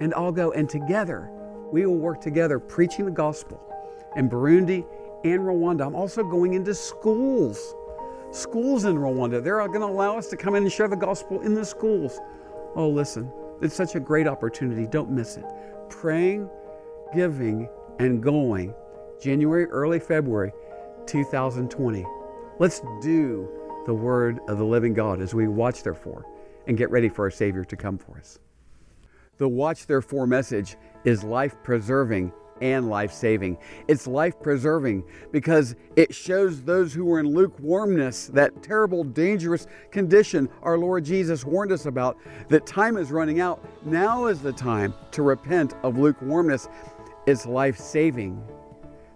And 0.00 0.14
I'll 0.14 0.30
go. 0.30 0.52
And 0.52 0.70
together, 0.70 1.28
we 1.72 1.86
will 1.86 1.96
work 1.96 2.20
together 2.20 2.60
preaching 2.60 3.04
the 3.04 3.10
gospel 3.10 3.60
in 4.14 4.30
Burundi 4.30 4.86
and 5.24 5.40
Rwanda. 5.40 5.84
I'm 5.84 5.96
also 5.96 6.22
going 6.22 6.54
into 6.54 6.72
schools, 6.72 7.74
schools 8.30 8.84
in 8.84 8.96
Rwanda. 8.96 9.42
They're 9.42 9.58
going 9.66 9.80
to 9.80 9.86
allow 9.86 10.16
us 10.16 10.28
to 10.28 10.36
come 10.36 10.54
in 10.54 10.62
and 10.62 10.72
share 10.72 10.86
the 10.86 10.96
gospel 10.96 11.40
in 11.40 11.52
the 11.52 11.64
schools. 11.64 12.20
Oh, 12.76 12.88
listen, 12.88 13.28
it's 13.60 13.74
such 13.74 13.96
a 13.96 14.00
great 14.00 14.28
opportunity. 14.28 14.86
Don't 14.86 15.10
miss 15.10 15.36
it. 15.36 15.44
Praying, 15.88 16.48
giving, 17.12 17.68
and 17.98 18.22
going, 18.22 18.72
January, 19.20 19.66
early 19.66 19.98
February 19.98 20.52
2020. 21.06 22.06
Let's 22.58 22.80
do 23.00 23.48
the 23.86 23.94
word 23.94 24.40
of 24.48 24.58
the 24.58 24.64
living 24.64 24.94
God 24.94 25.20
as 25.20 25.34
we 25.34 25.48
watch, 25.48 25.82
therefore, 25.82 26.26
and 26.66 26.76
get 26.76 26.90
ready 26.90 27.08
for 27.08 27.24
our 27.24 27.30
Savior 27.30 27.64
to 27.64 27.76
come 27.76 27.98
for 27.98 28.18
us. 28.18 28.38
The 29.38 29.48
Watch 29.48 29.86
Therefore 29.86 30.26
message 30.26 30.76
is 31.04 31.24
life 31.24 31.56
preserving 31.64 32.32
and 32.60 32.88
life 32.88 33.12
saving. 33.12 33.58
It's 33.88 34.06
life 34.06 34.40
preserving 34.40 35.02
because 35.32 35.74
it 35.96 36.14
shows 36.14 36.62
those 36.62 36.94
who 36.94 37.12
are 37.12 37.18
in 37.18 37.26
lukewarmness, 37.26 38.28
that 38.28 38.62
terrible, 38.62 39.02
dangerous 39.02 39.66
condition 39.90 40.48
our 40.62 40.78
Lord 40.78 41.04
Jesus 41.04 41.44
warned 41.44 41.72
us 41.72 41.86
about, 41.86 42.18
that 42.48 42.64
time 42.64 42.96
is 42.96 43.10
running 43.10 43.40
out. 43.40 43.64
Now 43.84 44.26
is 44.26 44.40
the 44.40 44.52
time 44.52 44.94
to 45.10 45.22
repent 45.22 45.74
of 45.82 45.98
lukewarmness. 45.98 46.68
It's 47.26 47.46
life 47.46 47.78
saving 47.78 48.40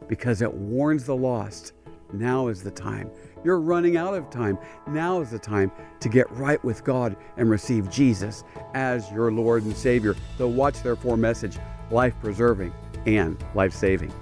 because 0.08 0.42
it 0.42 0.52
warns 0.52 1.04
the 1.04 1.16
lost. 1.16 1.72
Now 2.12 2.48
is 2.48 2.62
the 2.62 2.70
time. 2.70 3.10
You're 3.44 3.60
running 3.60 3.96
out 3.96 4.14
of 4.14 4.30
time. 4.30 4.58
Now 4.88 5.20
is 5.20 5.30
the 5.30 5.38
time 5.38 5.70
to 6.00 6.08
get 6.08 6.30
right 6.32 6.62
with 6.64 6.84
God 6.84 7.16
and 7.36 7.50
receive 7.50 7.90
Jesus 7.90 8.44
as 8.74 9.10
your 9.12 9.30
Lord 9.30 9.64
and 9.64 9.76
Savior. 9.76 10.14
The 10.38 10.48
Watch 10.48 10.82
Therefore 10.82 11.16
message 11.16 11.58
life 11.90 12.14
preserving, 12.20 12.72
and 13.06 13.36
life 13.54 13.72
saving. 13.72 14.12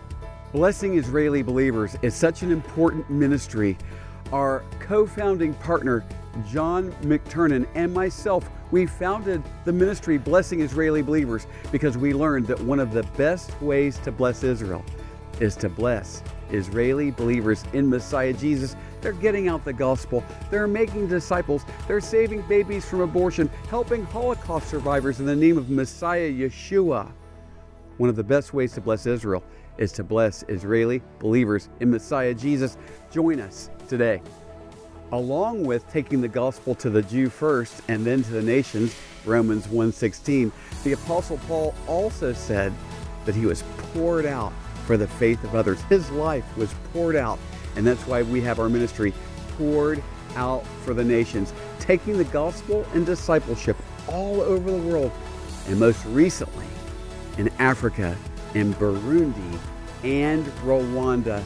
Blessing 0.52 0.96
Israeli 0.96 1.42
Believers 1.42 1.96
is 2.02 2.14
such 2.14 2.42
an 2.42 2.52
important 2.52 3.08
ministry. 3.10 3.76
Our 4.32 4.62
co 4.80 5.06
founding 5.06 5.54
partner, 5.54 6.04
John 6.48 6.92
McTernan, 7.02 7.66
and 7.74 7.92
myself, 7.92 8.48
we 8.70 8.86
founded 8.86 9.42
the 9.64 9.72
ministry 9.72 10.18
Blessing 10.18 10.60
Israeli 10.60 11.02
Believers 11.02 11.46
because 11.72 11.96
we 11.96 12.12
learned 12.12 12.46
that 12.46 12.60
one 12.60 12.80
of 12.80 12.92
the 12.92 13.02
best 13.16 13.60
ways 13.60 13.98
to 14.00 14.12
bless 14.12 14.42
Israel 14.42 14.84
is 15.40 15.56
to 15.56 15.68
bless 15.68 16.22
Israeli 16.54 17.10
believers 17.10 17.64
in 17.72 17.88
Messiah 17.88 18.32
Jesus. 18.32 18.76
They're 19.00 19.12
getting 19.12 19.48
out 19.48 19.64
the 19.64 19.72
gospel, 19.72 20.24
they're 20.50 20.66
making 20.66 21.08
disciples, 21.08 21.62
they're 21.86 22.00
saving 22.00 22.42
babies 22.42 22.86
from 22.86 23.00
abortion, 23.00 23.50
helping 23.68 24.04
Holocaust 24.06 24.68
survivors 24.68 25.20
in 25.20 25.26
the 25.26 25.36
name 25.36 25.58
of 25.58 25.68
Messiah 25.68 26.30
Yeshua. 26.30 27.12
One 27.98 28.08
of 28.08 28.16
the 28.16 28.24
best 28.24 28.54
ways 28.54 28.72
to 28.74 28.80
bless 28.80 29.06
Israel 29.06 29.42
is 29.76 29.92
to 29.92 30.04
bless 30.04 30.44
Israeli 30.48 31.02
believers 31.18 31.68
in 31.80 31.90
Messiah 31.90 32.32
Jesus. 32.32 32.78
Join 33.10 33.40
us 33.40 33.70
today. 33.88 34.22
Along 35.12 35.64
with 35.64 35.88
taking 35.90 36.20
the 36.20 36.28
gospel 36.28 36.74
to 36.76 36.90
the 36.90 37.02
Jew 37.02 37.28
first 37.28 37.82
and 37.88 38.04
then 38.04 38.22
to 38.22 38.30
the 38.30 38.42
nations, 38.42 38.96
Romans 39.24 39.66
1:16, 39.68 40.50
the 40.82 40.92
apostle 40.92 41.38
Paul 41.46 41.74
also 41.86 42.32
said 42.32 42.72
that 43.24 43.34
he 43.34 43.46
was 43.46 43.62
poured 43.92 44.26
out 44.26 44.52
for 44.86 44.96
the 44.96 45.06
faith 45.06 45.42
of 45.44 45.54
others. 45.54 45.80
His 45.82 46.10
life 46.10 46.44
was 46.56 46.74
poured 46.92 47.16
out, 47.16 47.38
and 47.76 47.86
that's 47.86 48.06
why 48.06 48.22
we 48.22 48.40
have 48.42 48.60
our 48.60 48.68
ministry 48.68 49.12
poured 49.56 50.02
out 50.36 50.66
for 50.84 50.94
the 50.94 51.04
nations, 51.04 51.52
taking 51.80 52.18
the 52.18 52.24
gospel 52.24 52.86
and 52.94 53.06
discipleship 53.06 53.76
all 54.08 54.40
over 54.40 54.70
the 54.70 54.88
world, 54.88 55.12
and 55.68 55.78
most 55.78 56.04
recently 56.06 56.66
in 57.38 57.48
Africa, 57.58 58.16
in 58.54 58.74
Burundi, 58.74 59.58
and 60.02 60.44
Rwanda. 60.64 61.42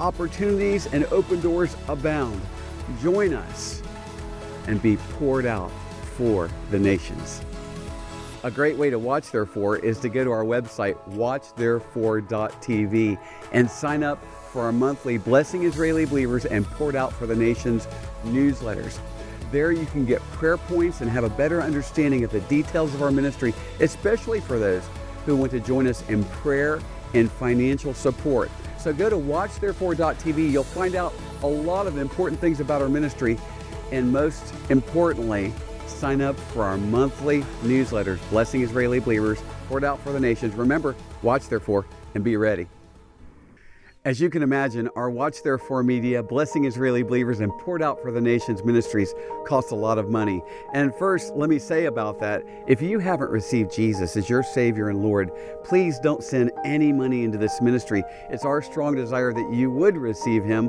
Opportunities 0.00 0.86
and 0.86 1.04
open 1.06 1.40
doors 1.40 1.76
abound. 1.88 2.40
Join 3.00 3.34
us 3.34 3.82
and 4.66 4.82
be 4.82 4.96
poured 4.96 5.46
out 5.46 5.70
for 6.16 6.48
the 6.70 6.78
nations. 6.78 7.40
A 8.44 8.50
great 8.50 8.76
way 8.76 8.90
to 8.90 8.98
watch 8.98 9.30
Therefore 9.30 9.76
is 9.76 10.00
to 10.00 10.08
go 10.08 10.24
to 10.24 10.32
our 10.32 10.42
website, 10.42 10.96
watchtherefore.tv, 11.10 13.16
and 13.52 13.70
sign 13.70 14.02
up 14.02 14.18
for 14.50 14.62
our 14.62 14.72
monthly 14.72 15.16
Blessing 15.16 15.62
Israeli 15.62 16.06
Believers 16.06 16.44
and 16.44 16.66
Poured 16.66 16.96
Out 16.96 17.12
for 17.12 17.26
the 17.26 17.36
Nations 17.36 17.86
newsletters. 18.24 18.98
There 19.52 19.70
you 19.70 19.86
can 19.86 20.04
get 20.04 20.20
prayer 20.32 20.56
points 20.56 21.02
and 21.02 21.10
have 21.10 21.22
a 21.22 21.30
better 21.30 21.62
understanding 21.62 22.24
of 22.24 22.32
the 22.32 22.40
details 22.40 22.92
of 22.94 23.02
our 23.02 23.12
ministry, 23.12 23.54
especially 23.78 24.40
for 24.40 24.58
those 24.58 24.82
who 25.24 25.36
want 25.36 25.52
to 25.52 25.60
join 25.60 25.86
us 25.86 26.02
in 26.08 26.24
prayer 26.24 26.80
and 27.14 27.30
financial 27.30 27.94
support. 27.94 28.50
So 28.76 28.92
go 28.92 29.08
to 29.08 29.16
watchtherefore.tv. 29.16 30.50
You'll 30.50 30.64
find 30.64 30.96
out 30.96 31.14
a 31.44 31.46
lot 31.46 31.86
of 31.86 31.96
important 31.96 32.40
things 32.40 32.58
about 32.58 32.82
our 32.82 32.88
ministry, 32.88 33.38
and 33.92 34.10
most 34.10 34.52
importantly, 34.68 35.52
sign 35.92 36.20
up 36.20 36.38
for 36.38 36.64
our 36.64 36.76
monthly 36.76 37.42
newsletters, 37.62 38.18
Blessing 38.30 38.62
Israeli 38.62 38.98
Believers, 38.98 39.40
poured 39.68 39.84
out 39.84 40.00
for 40.00 40.12
the 40.12 40.20
nations. 40.20 40.54
Remember, 40.54 40.94
watch 41.22 41.48
therefore 41.48 41.86
and 42.14 42.22
be 42.22 42.36
ready. 42.36 42.66
As 44.04 44.20
you 44.20 44.30
can 44.30 44.42
imagine, 44.42 44.88
our 44.96 45.08
Watch 45.08 45.44
Therefore 45.44 45.84
Media, 45.84 46.24
Blessing 46.24 46.64
Israeli 46.64 47.04
Believers, 47.04 47.38
and 47.38 47.52
Poured 47.60 47.84
Out 47.84 48.02
for 48.02 48.10
the 48.10 48.20
Nations 48.20 48.64
ministries 48.64 49.14
cost 49.46 49.70
a 49.70 49.76
lot 49.76 49.96
of 49.96 50.10
money. 50.10 50.42
And 50.72 50.92
first, 50.92 51.36
let 51.36 51.48
me 51.48 51.60
say 51.60 51.84
about 51.84 52.18
that 52.18 52.42
if 52.66 52.82
you 52.82 52.98
haven't 52.98 53.30
received 53.30 53.72
Jesus 53.72 54.16
as 54.16 54.28
your 54.28 54.42
Savior 54.42 54.88
and 54.88 55.04
Lord, 55.04 55.30
please 55.62 56.00
don't 56.00 56.24
send 56.24 56.50
any 56.64 56.92
money 56.92 57.22
into 57.22 57.38
this 57.38 57.60
ministry. 57.60 58.02
It's 58.28 58.44
our 58.44 58.60
strong 58.60 58.96
desire 58.96 59.32
that 59.32 59.52
you 59.52 59.70
would 59.70 59.96
receive 59.96 60.42
Him 60.42 60.68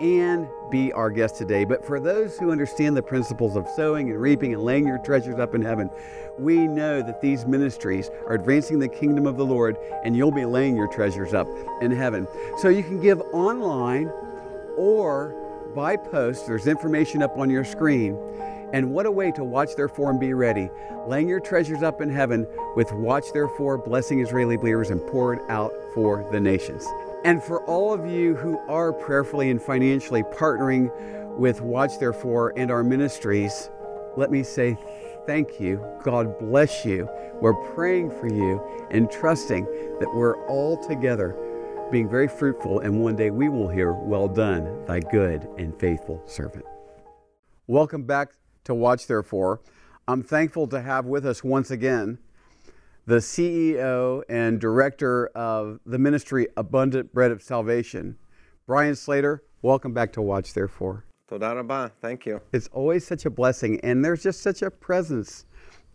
and 0.00 0.48
be 0.70 0.92
our 0.92 1.10
guest 1.10 1.36
today. 1.36 1.64
But 1.64 1.84
for 1.84 1.98
those 2.00 2.38
who 2.38 2.50
understand 2.50 2.96
the 2.96 3.02
principles 3.02 3.56
of 3.56 3.66
sowing 3.74 4.10
and 4.10 4.20
reaping 4.20 4.54
and 4.54 4.62
laying 4.62 4.86
your 4.86 4.98
treasures 4.98 5.38
up 5.38 5.54
in 5.54 5.62
heaven, 5.62 5.90
we 6.38 6.68
know 6.68 7.02
that 7.02 7.20
these 7.20 7.46
ministries 7.46 8.10
are 8.26 8.34
advancing 8.34 8.78
the 8.78 8.88
kingdom 8.88 9.26
of 9.26 9.36
the 9.36 9.44
Lord 9.44 9.76
and 10.04 10.16
you'll 10.16 10.30
be 10.30 10.44
laying 10.44 10.76
your 10.76 10.88
treasures 10.88 11.34
up 11.34 11.48
in 11.80 11.90
heaven. 11.90 12.28
So 12.58 12.68
you 12.68 12.82
can 12.82 13.00
give 13.00 13.20
online 13.32 14.10
or 14.76 15.34
by 15.74 15.96
post. 15.96 16.46
There's 16.46 16.66
information 16.66 17.22
up 17.22 17.36
on 17.36 17.50
your 17.50 17.64
screen. 17.64 18.16
And 18.72 18.92
what 18.92 19.06
a 19.06 19.10
way 19.10 19.32
to 19.32 19.44
watch 19.44 19.76
therefore 19.76 20.10
and 20.10 20.20
be 20.20 20.34
ready, 20.34 20.70
laying 21.06 21.28
your 21.28 21.40
treasures 21.40 21.82
up 21.82 22.00
in 22.02 22.10
heaven 22.10 22.46
with 22.76 22.92
watch 22.92 23.32
therefore, 23.32 23.78
blessing 23.78 24.20
Israeli 24.20 24.58
believers 24.58 24.90
and 24.90 25.04
poured 25.06 25.40
out 25.48 25.72
for 25.94 26.28
the 26.30 26.38
nations. 26.38 26.86
And 27.24 27.42
for 27.42 27.64
all 27.64 27.92
of 27.92 28.06
you 28.06 28.36
who 28.36 28.58
are 28.68 28.92
prayerfully 28.92 29.50
and 29.50 29.60
financially 29.60 30.22
partnering 30.22 30.90
with 31.36 31.60
Watch 31.60 31.98
Therefore 31.98 32.52
and 32.56 32.70
our 32.70 32.84
ministries, 32.84 33.70
let 34.16 34.30
me 34.30 34.44
say 34.44 34.78
thank 35.26 35.58
you. 35.58 35.84
God 36.04 36.38
bless 36.38 36.84
you. 36.84 37.08
We're 37.40 37.60
praying 37.74 38.10
for 38.10 38.28
you 38.28 38.62
and 38.90 39.10
trusting 39.10 39.64
that 39.98 40.12
we're 40.14 40.46
all 40.46 40.76
together 40.86 41.36
being 41.90 42.08
very 42.08 42.28
fruitful, 42.28 42.80
and 42.80 43.02
one 43.02 43.16
day 43.16 43.30
we 43.30 43.48
will 43.48 43.68
hear, 43.68 43.92
Well 43.92 44.28
done, 44.28 44.84
thy 44.86 45.00
good 45.00 45.48
and 45.58 45.78
faithful 45.78 46.22
servant. 46.26 46.66
Welcome 47.66 48.04
back 48.04 48.32
to 48.64 48.74
Watch 48.74 49.06
Therefore. 49.06 49.60
I'm 50.06 50.22
thankful 50.22 50.68
to 50.68 50.80
have 50.80 51.06
with 51.06 51.26
us 51.26 51.42
once 51.42 51.70
again 51.70 52.18
the 53.08 53.20
CEO 53.20 54.22
and 54.28 54.60
director 54.60 55.28
of 55.28 55.80
the 55.86 55.98
ministry 55.98 56.46
Abundant 56.58 57.10
Bread 57.10 57.30
of 57.30 57.42
Salvation, 57.42 58.18
Brian 58.66 58.94
Slater. 58.94 59.42
Welcome 59.62 59.94
back 59.94 60.12
to 60.12 60.20
Watch 60.20 60.52
Therefore. 60.52 61.06
Toda 61.26 61.56
rabah. 61.56 61.90
Thank 62.02 62.26
you. 62.26 62.42
It's 62.52 62.68
always 62.70 63.06
such 63.06 63.24
a 63.24 63.30
blessing, 63.30 63.80
and 63.80 64.04
there's 64.04 64.22
just 64.22 64.42
such 64.42 64.60
a 64.60 64.70
presence 64.70 65.46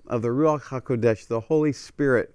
of 0.07 0.23
the 0.23 0.29
Ruach 0.29 0.63
HaKodesh, 0.63 1.27
the 1.27 1.39
Holy 1.39 1.71
Spirit, 1.71 2.33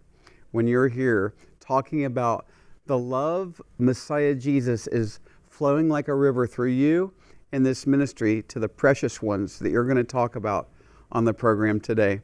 when 0.53 0.69
you're 0.69 0.87
here 0.87 1.35
talking 1.59 2.05
about 2.05 2.47
the 2.87 2.97
love 2.97 3.61
Messiah 3.79 4.37
Jesus 4.37 4.87
is 4.87 5.19
flowing 5.49 5.89
like 5.89 6.07
a 6.07 6.15
river 6.15 6.47
through 6.47 6.71
you 6.71 7.13
in 7.53 7.65
this 7.65 7.85
ministry 7.85 8.45
to 8.45 8.61
the 8.61 8.69
precious 8.69 9.21
ones 9.21 9.59
that 9.59 9.71
you're 9.71 9.87
going 9.87 9.97
to 9.97 10.05
talk 10.05 10.37
about 10.37 10.69
on 11.11 11.25
the 11.25 11.35
program 11.35 11.81
today. 11.81 12.21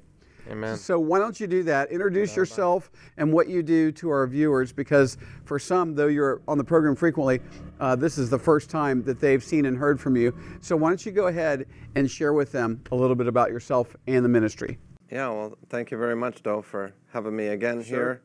Amen. 0.50 0.76
So 0.76 0.98
why 0.98 1.18
don't 1.18 1.38
you 1.40 1.46
do 1.46 1.62
that? 1.64 1.90
Introduce 1.90 2.36
yourself 2.36 2.90
and 3.16 3.32
what 3.32 3.48
you 3.48 3.62
do 3.62 3.90
to 3.92 4.10
our 4.10 4.26
viewers, 4.26 4.72
because 4.72 5.16
for 5.44 5.58
some, 5.58 5.94
though 5.94 6.06
you're 6.06 6.42
on 6.46 6.58
the 6.58 6.64
program 6.64 6.94
frequently, 6.94 7.40
uh, 7.80 7.96
this 7.96 8.18
is 8.18 8.30
the 8.30 8.38
first 8.38 8.68
time 8.70 9.02
that 9.04 9.20
they've 9.20 9.42
seen 9.42 9.66
and 9.66 9.76
heard 9.76 10.00
from 10.00 10.16
you. 10.16 10.36
So 10.60 10.76
why 10.76 10.90
don't 10.90 11.04
you 11.04 11.12
go 11.12 11.28
ahead 11.28 11.66
and 11.94 12.10
share 12.10 12.32
with 12.32 12.52
them 12.52 12.82
a 12.92 12.94
little 12.94 13.16
bit 13.16 13.26
about 13.26 13.50
yourself 13.50 13.96
and 14.06 14.24
the 14.24 14.28
ministry? 14.28 14.78
Yeah, 15.10 15.28
well, 15.28 15.56
thank 15.68 15.90
you 15.90 15.98
very 15.98 16.16
much, 16.16 16.42
Doe, 16.42 16.62
for 16.62 16.92
having 17.12 17.36
me 17.36 17.48
again 17.48 17.80
here. 17.82 18.20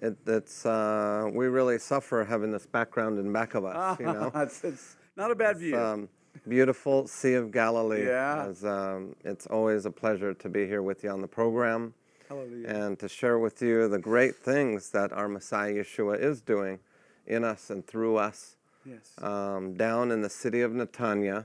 It, 0.00 0.16
it's 0.26 0.64
uh, 0.64 1.28
we 1.32 1.46
really 1.48 1.78
suffer 1.78 2.24
having 2.24 2.52
this 2.52 2.66
background 2.66 3.18
in 3.18 3.32
back 3.32 3.54
of 3.54 3.64
us, 3.64 3.98
you 3.98 4.06
know. 4.12 4.30
it's, 4.34 4.62
it's 4.62 4.96
not 5.16 5.30
a 5.30 5.34
bad 5.34 5.58
view. 5.58 5.76
um, 5.76 6.08
beautiful 6.48 7.06
Sea 7.06 7.34
of 7.34 7.50
Galilee. 7.50 8.06
Yeah. 8.06 8.46
As, 8.48 8.64
um, 8.64 9.14
it's 9.24 9.46
always 9.46 9.86
a 9.86 9.90
pleasure 9.90 10.34
to 10.34 10.48
be 10.48 10.66
here 10.66 10.82
with 10.82 11.04
you 11.04 11.10
on 11.10 11.20
the 11.20 11.28
program 11.28 11.94
Hallelujah. 12.28 12.68
and 12.68 12.98
to 12.98 13.08
share 13.08 13.38
with 13.38 13.60
you 13.62 13.88
the 13.88 13.98
great 13.98 14.36
things 14.36 14.90
that 14.90 15.12
our 15.12 15.28
Messiah 15.28 15.74
Yeshua 15.74 16.20
is 16.20 16.40
doing 16.40 16.78
in 17.26 17.44
us 17.44 17.70
and 17.70 17.86
through 17.86 18.16
us. 18.16 18.56
yes. 18.84 19.12
um, 19.22 19.74
down 19.74 20.10
in 20.10 20.22
the 20.22 20.30
city 20.30 20.60
of 20.62 20.72
Netanya, 20.72 21.44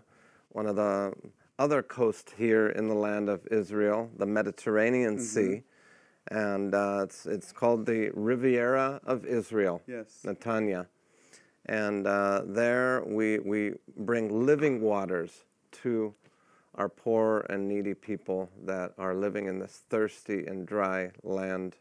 one 0.50 0.66
of 0.66 0.76
the 0.76 1.14
other 1.60 1.84
coast 1.84 2.34
here 2.38 2.70
in 2.70 2.88
the 2.88 2.96
land 2.96 3.30
of 3.30 3.46
Israel, 3.52 4.10
the 4.18 4.26
Mediterranean 4.26 5.20
Sea, 5.20 5.64
and 6.30 6.74
uh, 6.74 7.02
it's 7.04 7.26
it's 7.26 7.52
called 7.52 7.86
the 7.86 8.10
Riviera 8.14 9.02
of 9.06 9.26
Israel, 9.26 9.82
Yes. 9.88 10.20
Netanya, 10.26 10.88
and 11.66 12.06
uh, 12.08 12.42
there 12.46 13.04
we 13.06 13.40
we 13.40 13.74
bring 13.98 14.46
living 14.46 14.82
waters 14.82 15.46
to 15.84 16.14
our 16.76 16.90
poor 16.90 17.46
and 17.50 17.68
needy 17.68 17.94
people 17.94 18.50
that 18.66 18.94
are 18.98 19.14
living 19.14 19.48
in 19.48 19.60
this 19.60 19.84
thirsty 19.90 20.46
and 20.46 20.66
dry 20.66 21.12
land. 21.24 21.76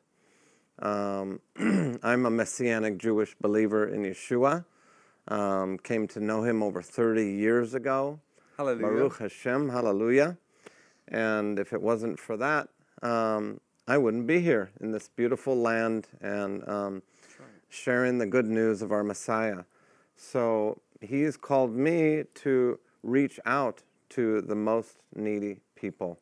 Um, 0.80 1.40
I'm 2.02 2.26
a 2.26 2.30
Messianic 2.30 2.98
Jewish 2.98 3.34
believer 3.40 3.88
in 3.88 4.02
Yeshua. 4.02 4.64
Um, 5.28 5.78
came 5.78 6.08
to 6.08 6.20
know 6.20 6.42
him 6.42 6.62
over 6.62 6.82
30 6.82 7.32
years 7.32 7.74
ago. 7.74 8.20
Hallelujah. 8.56 8.86
Baruch 8.86 9.18
Hashem, 9.18 9.70
hallelujah. 9.70 10.36
And 11.08 11.58
if 11.58 11.72
it 11.72 11.80
wasn't 11.80 12.18
for 12.18 12.36
that, 12.36 12.68
um, 13.02 13.60
I 13.86 13.98
wouldn't 13.98 14.26
be 14.26 14.40
here 14.40 14.70
in 14.80 14.90
this 14.90 15.08
beautiful 15.08 15.56
land 15.56 16.08
and 16.20 16.68
um, 16.68 17.02
sharing 17.68 18.18
the 18.18 18.26
good 18.26 18.46
news 18.46 18.82
of 18.82 18.92
our 18.92 19.04
Messiah. 19.04 19.64
So 20.22 20.80
he's 21.00 21.36
called 21.36 21.74
me 21.74 22.22
to 22.36 22.78
reach 23.02 23.40
out 23.44 23.82
to 24.10 24.40
the 24.40 24.54
most 24.54 25.02
needy 25.16 25.58
people, 25.74 26.20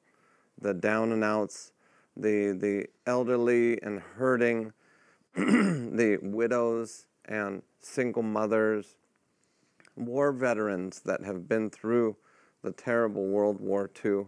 the 0.58 0.72
down 0.72 1.12
and 1.12 1.22
outs, 1.22 1.72
the, 2.16 2.56
the 2.58 2.86
elderly 3.06 3.80
and 3.82 4.00
hurting, 4.00 4.72
the 5.34 6.18
widows 6.22 7.04
and 7.26 7.62
single 7.80 8.22
mothers, 8.22 8.96
war 9.96 10.32
veterans 10.32 11.00
that 11.04 11.22
have 11.22 11.46
been 11.46 11.68
through 11.68 12.16
the 12.62 12.72
terrible 12.72 13.26
World 13.26 13.60
War 13.60 13.90
II, 14.02 14.26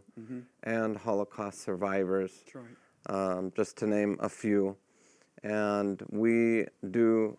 and 0.64 0.96
Holocaust 0.98 1.62
survivors, 1.62 2.44
right. 2.54 3.37
um, 3.37 3.52
just 3.56 3.78
to 3.78 3.87
name 3.87 4.18
a 4.20 4.28
few. 4.28 4.76
And 5.42 6.02
we 6.11 6.66
do, 6.90 7.37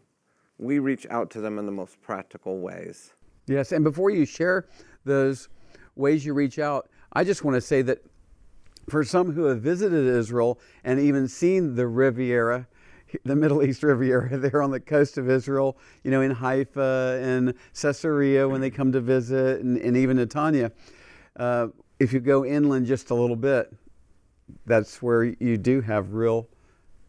we 0.63 0.79
reach 0.79 1.05
out 1.09 1.29
to 1.31 1.41
them 1.41 1.59
in 1.59 1.65
the 1.65 1.71
most 1.71 2.01
practical 2.01 2.59
ways. 2.59 3.13
Yes, 3.47 3.71
and 3.71 3.83
before 3.83 4.09
you 4.09 4.25
share 4.25 4.65
those 5.03 5.49
ways 5.95 6.25
you 6.25 6.33
reach 6.33 6.59
out, 6.59 6.89
I 7.11 7.23
just 7.23 7.43
want 7.43 7.55
to 7.55 7.61
say 7.61 7.81
that 7.83 8.03
for 8.89 9.03
some 9.03 9.33
who 9.33 9.45
have 9.45 9.61
visited 9.61 10.07
Israel 10.07 10.59
and 10.83 10.99
even 10.99 11.27
seen 11.27 11.75
the 11.75 11.87
Riviera, 11.87 12.67
the 13.25 13.35
Middle 13.35 13.63
East 13.63 13.83
Riviera 13.83 14.37
there 14.37 14.61
on 14.61 14.71
the 14.71 14.79
coast 14.79 15.17
of 15.17 15.29
Israel, 15.29 15.77
you 16.03 16.11
know, 16.11 16.21
in 16.21 16.31
Haifa 16.31 17.19
and 17.21 17.53
Caesarea 17.79 18.47
when 18.47 18.61
they 18.61 18.69
come 18.69 18.91
to 18.93 19.01
visit, 19.01 19.61
and, 19.61 19.77
and 19.77 19.97
even 19.97 20.17
Netanya, 20.17 20.71
uh, 21.37 21.67
if 21.99 22.13
you 22.13 22.19
go 22.19 22.45
inland 22.45 22.85
just 22.85 23.09
a 23.11 23.15
little 23.15 23.35
bit, 23.35 23.73
that's 24.65 25.01
where 25.01 25.23
you 25.23 25.57
do 25.57 25.81
have 25.81 26.13
real 26.13 26.47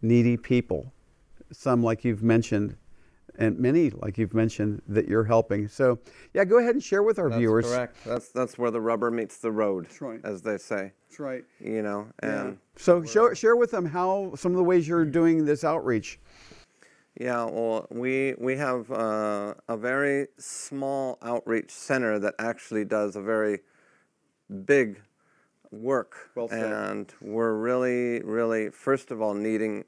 needy 0.03 0.37
people. 0.37 0.93
Some, 1.53 1.83
like 1.83 2.05
you've 2.05 2.23
mentioned, 2.23 2.77
and 3.39 3.59
many, 3.59 3.91
like 3.91 4.19
you've 4.19 4.35
mentioned, 4.35 4.83
that 4.89 5.09
you're 5.09 5.25
helping. 5.25 5.69
So, 5.69 5.99
yeah, 6.33 6.45
go 6.45 6.59
ahead 6.59 6.75
and 6.75 6.83
share 6.83 7.03
with 7.03 7.19
our 7.19 7.29
That's 7.29 7.39
viewers. 7.39 7.67
correct. 7.67 7.97
That's 8.05 8.29
that's 8.29 8.59
where 8.59 8.71
the 8.71 8.81
rubber 8.81 9.11
meets 9.11 9.39
the 9.39 9.53
road, 9.53 9.85
That's 9.85 10.01
right. 10.01 10.21
as 10.25 10.43
they 10.43 10.59
say. 10.59 10.93
That's 11.09 11.21
right. 11.21 11.45
You 11.61 11.83
know, 11.83 12.09
and 12.21 12.59
So, 12.77 13.03
share, 13.05 13.35
share 13.35 13.57
with 13.57 13.71
them 13.71 13.87
how 13.87 14.35
some 14.37 14.53
of 14.53 14.57
the 14.57 14.65
ways 14.65 14.87
you're 14.87 15.05
doing 15.05 15.45
this 15.45 15.65
outreach. 15.65 16.19
Yeah, 17.21 17.45
well, 17.45 17.87
we 17.91 18.35
we 18.39 18.57
have 18.57 18.91
uh, 18.91 19.55
a 19.69 19.77
very 19.77 20.27
small 20.39 21.19
outreach 21.23 21.71
center 21.71 22.19
that 22.19 22.35
actually 22.41 22.85
does 22.85 23.15
a 23.15 23.23
very 23.23 23.61
big 24.67 25.01
work, 25.71 26.31
Well 26.35 26.49
and 26.51 27.13
we're 27.21 27.55
really, 27.55 28.21
really, 28.23 28.71
first 28.71 29.11
of 29.13 29.21
all, 29.23 29.35
needing 29.35 29.85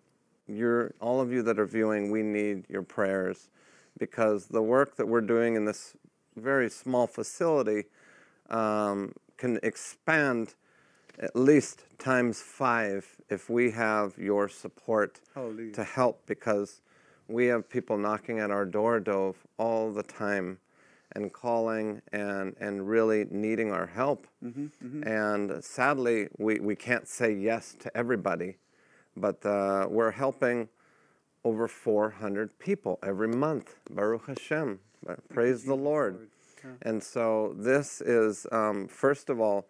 your 0.48 0.94
all 1.00 1.20
of 1.20 1.32
you 1.32 1.42
that 1.42 1.58
are 1.58 1.66
viewing. 1.66 2.10
We 2.10 2.22
need 2.22 2.64
your 2.68 2.82
prayers 2.82 3.48
because 3.98 4.46
the 4.46 4.62
work 4.62 4.96
that 4.96 5.06
we're 5.06 5.20
doing 5.20 5.56
in 5.56 5.64
this 5.64 5.96
very 6.36 6.68
small 6.68 7.06
facility 7.06 7.84
um, 8.50 9.12
can 9.36 9.58
expand 9.62 10.54
at 11.18 11.34
least 11.34 11.84
times 11.98 12.40
five 12.40 13.16
if 13.30 13.48
we 13.48 13.70
have 13.70 14.16
your 14.18 14.48
support 14.48 15.20
Hallelujah. 15.34 15.72
to 15.72 15.84
help 15.84 16.26
because 16.26 16.82
we 17.28 17.46
have 17.46 17.68
people 17.68 17.96
knocking 17.96 18.38
at 18.38 18.50
our 18.50 18.64
door, 18.64 19.00
Dov, 19.00 19.36
all 19.58 19.90
the 19.92 20.02
time 20.02 20.58
and 21.12 21.32
calling 21.32 22.02
and, 22.12 22.54
and 22.60 22.86
really 22.88 23.26
needing 23.30 23.72
our 23.72 23.86
help. 23.86 24.26
And 25.08 25.64
sadly, 25.64 26.28
we, 26.38 26.60
we 26.60 26.76
can't 26.76 27.08
say 27.08 27.32
yes 27.32 27.74
to 27.80 27.96
everybody, 27.96 28.58
but 29.16 29.44
uh, 29.46 29.86
we're 29.88 30.10
helping 30.10 30.68
over 31.44 31.68
400 31.68 32.58
people 32.58 32.98
every 33.02 33.28
month. 33.28 33.76
Baruch 33.90 34.26
Hashem. 34.26 34.80
Uh, 35.08 35.14
Praise 35.32 35.64
the 35.64 35.74
Lord. 35.76 36.28
And 36.82 37.00
so 37.02 37.54
this 37.56 38.00
is, 38.00 38.46
um, 38.50 38.88
first 38.88 39.30
of 39.30 39.40
all, 39.40 39.66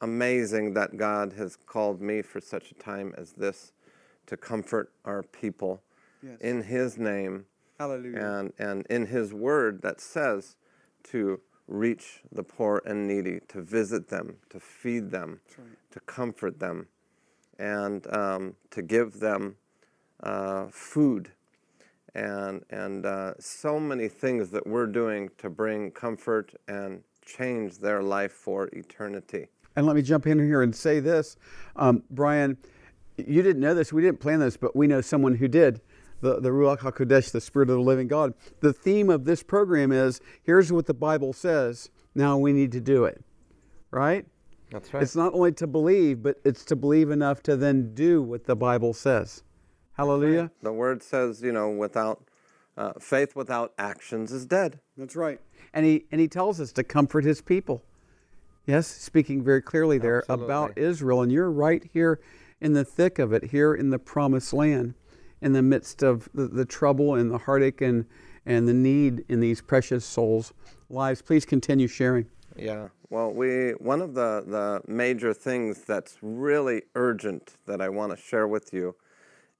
amazing 0.00 0.72
that 0.74 0.96
God 0.96 1.34
has 1.34 1.56
called 1.66 2.00
me 2.00 2.22
for 2.22 2.40
such 2.40 2.70
a 2.70 2.74
time 2.74 3.14
as 3.18 3.32
this 3.32 3.72
to 4.26 4.36
comfort 4.36 4.90
our 5.04 5.22
people 5.22 5.82
Yes. 6.22 6.38
in 6.40 6.62
His 6.62 6.98
name 6.98 7.46
Hallelujah. 7.80 8.16
and, 8.20 8.52
and 8.58 8.86
in 8.88 9.06
His 9.06 9.34
word 9.34 9.82
that 9.82 10.00
says 10.00 10.56
to 11.10 11.40
reach 11.66 12.20
the 12.30 12.44
poor 12.44 12.80
and 12.86 13.08
needy, 13.08 13.40
to 13.48 13.60
visit 13.60 14.08
them, 14.08 14.36
to 14.50 14.60
feed 14.60 15.10
them, 15.10 15.40
right. 15.58 15.66
to 15.90 16.00
comfort 16.00 16.60
them, 16.60 16.86
and 17.62 18.12
um, 18.12 18.56
to 18.72 18.82
give 18.82 19.20
them 19.20 19.56
uh, 20.24 20.66
food 20.70 21.30
and, 22.14 22.64
and 22.70 23.06
uh, 23.06 23.34
so 23.38 23.78
many 23.78 24.08
things 24.08 24.50
that 24.50 24.66
we're 24.66 24.86
doing 24.86 25.30
to 25.38 25.48
bring 25.48 25.92
comfort 25.92 26.52
and 26.66 27.02
change 27.24 27.78
their 27.78 28.02
life 28.02 28.32
for 28.32 28.68
eternity. 28.72 29.46
And 29.76 29.86
let 29.86 29.94
me 29.94 30.02
jump 30.02 30.26
in 30.26 30.38
here 30.40 30.62
and 30.62 30.74
say 30.74 30.98
this. 30.98 31.36
Um, 31.76 32.02
Brian, 32.10 32.58
you 33.16 33.42
didn't 33.42 33.62
know 33.62 33.74
this, 33.74 33.92
we 33.92 34.02
didn't 34.02 34.18
plan 34.20 34.40
this, 34.40 34.56
but 34.56 34.74
we 34.74 34.88
know 34.88 35.00
someone 35.00 35.36
who 35.36 35.46
did. 35.46 35.80
The, 36.20 36.40
the 36.40 36.50
Ruach 36.50 36.80
HaKodesh, 36.80 37.30
the 37.30 37.40
Spirit 37.40 37.70
of 37.70 37.76
the 37.76 37.82
Living 37.82 38.08
God. 38.08 38.34
The 38.60 38.72
theme 38.72 39.08
of 39.08 39.24
this 39.24 39.42
program 39.42 39.92
is 39.92 40.20
here's 40.42 40.72
what 40.72 40.86
the 40.86 40.94
Bible 40.94 41.32
says, 41.32 41.90
now 42.14 42.36
we 42.38 42.52
need 42.52 42.72
to 42.72 42.80
do 42.80 43.04
it. 43.04 43.24
Right? 43.92 44.26
That's 44.72 44.92
right. 44.92 45.02
It's 45.02 45.14
not 45.14 45.34
only 45.34 45.52
to 45.52 45.66
believe, 45.66 46.22
but 46.22 46.40
it's 46.44 46.64
to 46.66 46.76
believe 46.76 47.10
enough 47.10 47.42
to 47.44 47.56
then 47.56 47.94
do 47.94 48.22
what 48.22 48.44
the 48.44 48.56
Bible 48.56 48.94
says. 48.94 49.42
Hallelujah. 49.94 50.50
The 50.62 50.72
word 50.72 51.02
says, 51.02 51.42
you 51.42 51.52
know, 51.52 51.70
without 51.70 52.24
uh, 52.76 52.92
faith 52.98 53.36
without 53.36 53.72
actions 53.78 54.32
is 54.32 54.46
dead. 54.46 54.80
That's 54.96 55.16
right. 55.16 55.40
And 55.74 55.84
he 55.84 56.06
and 56.10 56.20
he 56.20 56.28
tells 56.28 56.60
us 56.60 56.72
to 56.72 56.84
comfort 56.84 57.24
his 57.24 57.40
people. 57.40 57.82
Yes, 58.66 58.86
speaking 58.86 59.42
very 59.42 59.60
clearly 59.60 59.98
there 59.98 60.22
about 60.28 60.78
Israel, 60.78 61.22
and 61.22 61.32
you're 61.32 61.50
right 61.50 61.82
here 61.92 62.20
in 62.60 62.74
the 62.74 62.84
thick 62.84 63.18
of 63.18 63.32
it, 63.32 63.44
here 63.50 63.74
in 63.74 63.90
the 63.90 63.98
promised 63.98 64.52
land, 64.52 64.94
in 65.40 65.52
the 65.52 65.62
midst 65.62 66.02
of 66.02 66.28
the, 66.32 66.46
the 66.46 66.64
trouble 66.64 67.16
and 67.16 67.30
the 67.30 67.38
heartache 67.38 67.80
and 67.80 68.06
and 68.46 68.66
the 68.68 68.74
need 68.74 69.24
in 69.28 69.40
these 69.40 69.60
precious 69.60 70.04
souls' 70.04 70.52
lives. 70.88 71.22
Please 71.22 71.44
continue 71.44 71.88
sharing. 71.88 72.26
Yeah. 72.56 72.88
Well, 73.12 73.30
we 73.30 73.72
one 73.72 74.00
of 74.00 74.14
the 74.14 74.42
the 74.46 74.80
major 74.90 75.34
things 75.34 75.82
that's 75.82 76.16
really 76.22 76.84
urgent 76.94 77.56
that 77.66 77.82
I 77.82 77.90
want 77.90 78.10
to 78.12 78.16
share 78.16 78.48
with 78.48 78.72
you 78.72 78.94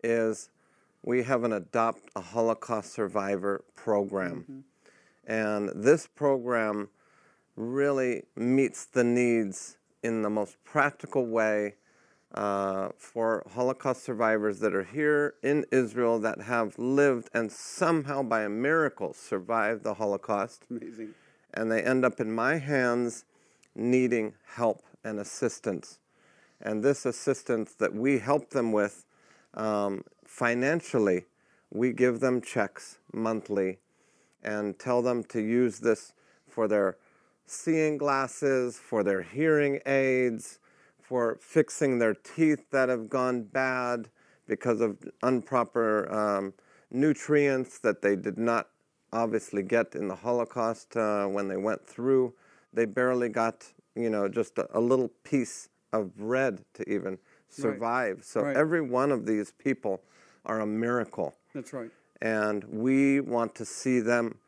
is 0.02 0.48
we 1.02 1.24
have 1.24 1.44
an 1.44 1.52
adopt 1.52 2.00
a 2.16 2.22
Holocaust 2.22 2.94
survivor 2.94 3.62
program. 3.76 4.64
And 5.26 5.68
this 5.74 6.06
program 6.06 6.88
really 7.54 8.22
meets 8.36 8.86
the 8.86 9.04
needs 9.04 9.76
in 10.02 10.22
the 10.22 10.30
most 10.30 10.56
practical 10.64 11.26
way 11.26 11.74
uh, 12.34 12.88
for 12.96 13.44
Holocaust 13.54 14.02
survivors 14.02 14.60
that 14.60 14.74
are 14.74 14.84
here 14.84 15.34
in 15.42 15.66
Israel 15.70 16.18
that 16.20 16.40
have 16.40 16.78
lived 16.78 17.28
and 17.34 17.52
somehow 17.52 18.22
by 18.22 18.44
a 18.44 18.48
miracle 18.48 19.12
survived 19.12 19.84
the 19.84 19.92
Holocaust 19.92 20.64
Amazing. 20.70 21.12
and 21.52 21.70
they 21.70 21.82
end 21.82 22.06
up 22.06 22.18
in 22.18 22.32
my 22.32 22.56
hands 22.56 23.26
needing 23.74 24.34
help 24.54 24.82
and 25.04 25.18
assistance. 25.18 25.98
And 26.60 26.82
this 26.82 27.06
assistance 27.06 27.74
that 27.74 27.94
we 27.94 28.18
help 28.18 28.50
them 28.50 28.72
with 28.72 29.04
um, 29.54 30.04
financially, 30.24 31.24
we 31.70 31.92
give 31.92 32.20
them 32.20 32.40
checks 32.40 32.98
monthly 33.12 33.78
and 34.42 34.78
tell 34.78 35.02
them 35.02 35.24
to 35.24 35.40
use 35.40 35.80
this 35.80 36.12
for 36.48 36.68
their 36.68 36.96
seeing 37.46 37.98
glasses, 37.98 38.78
for 38.78 39.02
their 39.02 39.22
hearing 39.22 39.80
aids, 39.86 40.58
for 41.00 41.38
fixing 41.40 41.98
their 41.98 42.14
teeth 42.14 42.64
that 42.70 42.88
have 42.88 43.08
gone 43.08 43.42
bad 43.42 44.08
because 44.46 44.80
of 44.80 44.96
improper 45.22 46.10
um, 46.12 46.54
nutrients 46.90 47.78
that 47.78 48.02
they 48.02 48.16
did 48.16 48.38
not 48.38 48.68
obviously 49.12 49.62
get 49.62 49.94
in 49.94 50.08
the 50.08 50.14
Holocaust 50.16 50.96
uh, 50.96 51.26
when 51.26 51.48
they 51.48 51.56
went 51.56 51.86
through. 51.86 52.32
They 52.72 52.84
barely 52.86 53.28
got, 53.28 53.64
you 53.94 54.10
know, 54.10 54.28
just 54.28 54.58
a, 54.58 54.66
a 54.76 54.80
little 54.80 55.08
piece 55.24 55.68
of 55.92 56.16
bread 56.16 56.64
to 56.74 56.88
even 56.90 57.18
survive. 57.48 58.24
So 58.24 58.42
Right. 58.42 58.56
every 58.56 58.80
one 58.80 59.12
of 59.12 59.26
these 59.26 59.52
people 59.52 60.02
are 60.46 60.60
a 60.60 60.66
miracle. 60.66 61.34
That's 61.54 61.72
right. 61.72 61.90
And 62.20 62.64
we 62.64 63.20
want 63.20 63.54
to 63.56 63.64
see 63.64 64.00
them 64.00 64.38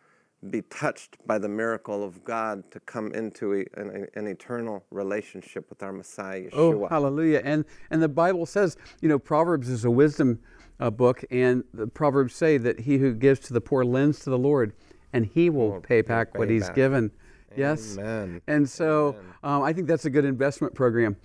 be 0.50 0.62
touched 0.62 1.16
by 1.26 1.38
the 1.38 1.48
miracle 1.48 2.04
of 2.04 2.22
God 2.24 2.70
to 2.70 2.80
come 2.80 3.12
into 3.12 3.54
a, 3.54 3.64
an, 3.80 4.06
an 4.14 4.26
eternal 4.26 4.84
relationship 4.90 5.68
with 5.70 5.82
our 5.82 5.92
Messiah, 5.92 6.42
Yeshua. 6.42 6.52
Oh, 6.52 6.86
hallelujah! 6.88 7.40
And 7.44 7.64
and 7.90 8.02
the 8.02 8.08
Bible 8.08 8.44
says, 8.46 8.76
you 9.00 9.08
know, 9.08 9.18
Proverbs 9.18 9.68
is 9.70 9.84
a 9.84 9.90
wisdom 9.90 10.40
uh, 10.78 10.90
book, 10.90 11.24
and 11.30 11.64
the 11.72 11.86
Proverbs 11.86 12.34
say 12.34 12.58
that 12.58 12.80
he 12.80 12.98
who 12.98 13.14
gives 13.14 13.40
to 13.40 13.52
the 13.54 13.60
poor 13.60 13.84
lends 13.84 14.20
to 14.20 14.30
the 14.30 14.38
Lord, 14.38 14.74
and 15.12 15.24
He 15.26 15.48
will 15.48 15.80
pay 15.80 16.02
back 16.02 16.36
what 16.38 16.48
pay 16.48 16.54
He's 16.54 16.66
back. 16.66 16.74
given. 16.74 17.10
Yes. 17.56 17.96
Amen. 17.98 18.40
And 18.46 18.68
so 18.68 19.16
um, 19.42 19.62
I 19.62 19.72
think 19.72 19.88
that's 19.88 20.04
a 20.04 20.10
good 20.10 20.24
investment 20.24 20.74
program. 20.74 21.16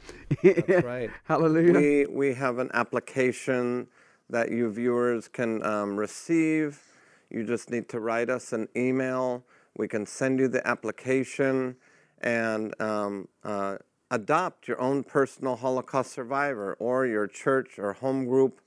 That's 0.44 0.84
right. 0.84 1.10
Hallelujah. 1.26 1.74
We, 1.74 2.06
we 2.06 2.34
have 2.34 2.60
an 2.60 2.70
application 2.74 3.88
that 4.30 4.52
you 4.52 4.72
viewers 4.72 5.28
can 5.28 5.64
um, 5.66 5.98
receive. 5.98 6.82
You 7.30 7.44
just 7.44 7.70
need 7.70 7.90
to 7.90 8.00
write 8.00 8.30
us 8.30 8.54
an 8.54 8.68
email. 8.76 9.44
We 9.78 9.88
can 9.88 10.06
send 10.06 10.40
you 10.40 10.48
the 10.48 10.66
application 10.68 11.76
and 12.22 12.80
um, 12.82 13.28
uh, 13.44 13.78
adopt 14.12 14.68
your 14.68 14.80
own 14.82 15.04
personal 15.04 15.56
Holocaust 15.56 16.12
survivor, 16.12 16.76
or 16.80 17.06
your 17.06 17.28
church 17.28 17.78
or 17.78 17.94
home 17.94 18.26
group 18.26 18.62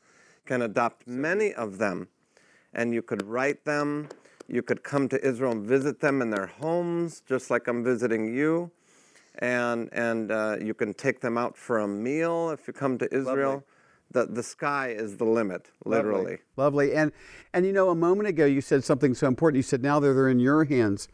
can 0.46 0.62
adopt 0.62 1.06
many 1.06 1.52
of 1.52 1.78
them. 1.78 2.08
And 2.72 2.94
you 2.94 3.02
could 3.02 3.26
write 3.26 3.64
them. 3.64 4.08
You 4.48 4.62
could 4.62 4.82
come 4.82 5.08
to 5.08 5.24
Israel 5.26 5.52
and 5.52 5.64
visit 5.64 6.00
them 6.00 6.22
in 6.22 6.30
their 6.30 6.46
homes, 6.46 7.22
just 7.26 7.50
like 7.50 7.68
I'm 7.68 7.82
visiting 7.82 8.34
you 8.34 8.70
and 9.38 9.88
and 9.92 10.30
uh, 10.30 10.56
you 10.60 10.74
can 10.74 10.94
take 10.94 11.20
them 11.20 11.38
out 11.38 11.56
for 11.56 11.80
a 11.80 11.88
meal 11.88 12.50
if 12.50 12.66
you 12.66 12.72
come 12.72 12.98
to 12.98 13.14
Israel. 13.14 13.64
The 14.10 14.26
the 14.26 14.42
sky 14.42 14.88
is 14.88 15.16
the 15.16 15.24
limit, 15.24 15.70
literally. 15.84 16.38
Lovely. 16.56 16.94
And 16.94 17.12
and 17.54 17.64
you 17.64 17.72
know, 17.72 17.90
a 17.90 17.94
moment 17.94 18.28
ago 18.28 18.44
you 18.44 18.60
said 18.60 18.84
something 18.84 19.14
so 19.14 19.26
important. 19.26 19.56
You 19.56 19.62
said 19.62 19.82
now 19.82 20.00
they're, 20.00 20.14
they're 20.14 20.28
in 20.28 20.38
your 20.38 20.64
hands. 20.64 21.08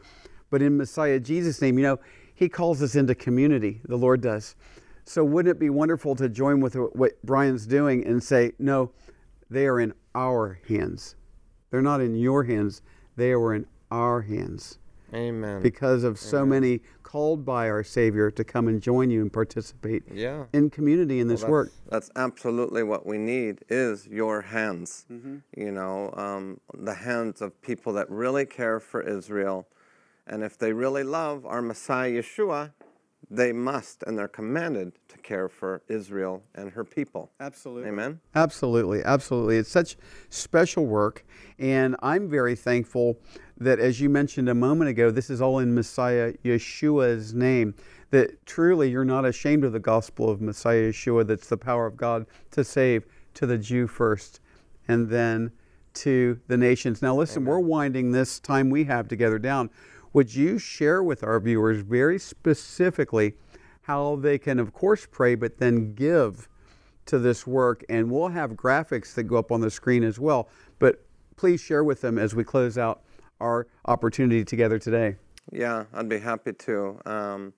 But 0.51 0.63
in 0.63 0.77
Messiah 0.77 1.21
Jesus' 1.21 1.61
name, 1.61 1.79
you 1.79 1.85
know, 1.85 2.01
he 2.35 2.49
calls 2.49 2.83
us 2.83 2.95
into 2.95 3.15
community. 3.15 3.81
The 3.85 3.97
Lord 3.97 4.21
does. 4.23 4.57
So 5.05 5.23
wouldn't 5.23 5.55
it 5.57 5.59
be 5.59 5.71
wonderful 5.71 6.17
to 6.17 6.29
join 6.29 6.61
with 6.61 6.75
what 6.75 7.23
Brian's 7.23 7.67
doing 7.67 8.07
and 8.07 8.23
say, 8.23 8.53
no, 8.59 8.91
they 9.51 9.67
are 9.67 9.81
in 9.81 9.95
our 10.15 10.61
hands. 10.69 11.17
They're 11.71 11.83
not 11.83 12.01
in 12.01 12.15
your 12.15 12.45
hands. 12.45 12.83
They 13.19 13.35
were 13.35 13.53
in 13.53 13.67
our 13.91 14.21
hands 14.21 14.79
Amen. 15.13 15.61
because 15.61 16.05
of 16.05 16.21
so 16.21 16.47
many 16.47 16.83
called 17.03 17.45
by 17.45 17.69
our 17.69 17.83
Savior 17.83 18.31
to 18.31 18.45
come 18.45 18.69
and 18.69 18.81
join 18.81 19.11
you 19.11 19.23
and 19.23 19.33
participate 19.33 20.05
yeah. 20.13 20.45
in 20.53 20.71
community 20.71 21.19
in 21.19 21.27
this 21.27 21.41
That's- 21.41 21.51
work. 21.51 21.73
That's 21.89 22.11
absolutely 22.15 22.85
what 22.85 23.07
we 23.07 23.19
need 23.19 23.65
is 23.69 24.07
your 24.07 24.43
hands. 24.43 25.05
Mm-hmm. 25.11 25.39
You 25.57 25.73
know, 25.73 26.15
um, 26.17 26.61
the 26.73 26.95
hands 26.95 27.43
of 27.43 27.61
people 27.61 27.93
that 27.95 28.09
really 28.09 28.47
care 28.47 28.79
for 28.79 29.01
Israel. 29.01 29.67
And 30.25 30.45
if 30.45 30.57
they 30.57 30.73
really 30.73 31.03
love 31.03 31.45
our 31.45 31.61
Messiah 31.61 32.23
Yeshua, 32.23 32.71
they 33.31 33.53
must 33.53 34.03
and 34.05 34.17
they're 34.17 34.29
commanded 34.29 34.93
to 35.09 35.19
care 35.19 35.49
for 35.49 35.83
Israel 35.89 36.43
and 36.55 36.71
her 36.71 36.85
people. 36.85 37.31
Absolutely. 37.41 37.89
Amen. 37.89 38.21
Absolutely, 38.35 39.03
absolutely. 39.05 39.57
It's 39.57 39.71
such 39.71 39.97
special 40.31 40.87
work, 40.87 41.25
and 41.59 41.97
I'm 42.01 42.29
very 42.29 42.55
thankful 42.55 43.19
that, 43.59 43.79
as 43.79 44.01
you 44.01 44.09
mentioned 44.09 44.49
a 44.49 44.55
moment 44.55 44.91
ago, 44.91 45.11
this 45.11 45.31
is 45.31 45.43
all 45.43 45.59
in 45.59 45.75
Messiah 45.75 46.33
Yeshua's 46.45 47.35
name. 47.35 47.75
That 48.11 48.47
truly 48.47 48.91
you're 48.91 49.05
not 49.05 49.27
ashamed 49.27 49.65
of 49.65 49.73
the 49.73 49.79
gospel 49.79 50.31
of 50.31 50.41
Messiah 50.41 50.91
Yeshua, 50.91 51.27
that's 51.27 51.49
the 51.49 51.59
power 51.59 51.87
of 51.87 51.95
God 51.97 52.25
to 52.53 52.65
save 52.65 53.05
to 53.35 53.45
the 53.45 53.59
Jew 53.59 53.87
first 53.87 54.41
and 54.87 55.11
then 55.11 55.53
to 55.95 56.41
the 56.47 56.57
nations. 56.57 57.03
Now, 57.03 57.15
listen, 57.15 57.45
we're 57.45 57.59
winding 57.59 58.13
this 58.13 58.41
time 58.41 58.71
we 58.71 58.85
have 58.85 59.09
together 59.09 59.39
down. 59.39 59.69
Would 60.13 60.35
you 60.35 60.59
share 60.59 61.03
with 61.03 61.23
our 61.23 61.39
viewers 61.41 61.81
very 61.81 62.19
specifically 62.19 63.35
how 63.83 64.17
they 64.17 64.39
can, 64.39 64.59
of 64.59 64.73
course, 64.73 65.07
pray, 65.11 65.35
but 65.35 65.59
then 65.59 65.95
give? 65.95 66.49
to 67.09 67.19
this 67.19 67.47
work, 67.47 67.85
and 67.89 68.11
we'll 68.11 68.29
have 68.29 68.53
graphics 68.53 69.15
that 69.15 69.25
go 69.25 69.37
up 69.37 69.51
on 69.51 69.61
the 69.61 69.71
screen 69.71 70.05
as 70.05 70.19
well. 70.19 70.49
But 70.79 71.03
please 71.37 71.61
share 71.61 71.83
with 71.83 72.03
them 72.03 72.19
as 72.19 72.35
we 72.35 72.45
close 72.45 72.79
out 72.79 73.03
our 73.41 73.67
opportunity 73.87 74.45
together 74.45 74.79
today. 74.79 75.17
Yeah, 75.51 75.85
I'd 75.95 76.09
be 76.09 76.19
happy 76.19 76.53
to. 76.53 77.01
Um, 77.07 77.55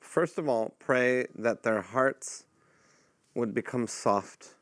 first 0.00 0.36
of 0.36 0.48
all, 0.48 0.74
pray 0.78 1.26
that 1.34 1.62
their 1.62 1.80
hearts 1.80 2.44
would 3.34 3.54
become 3.54 3.86
soft 3.86 4.54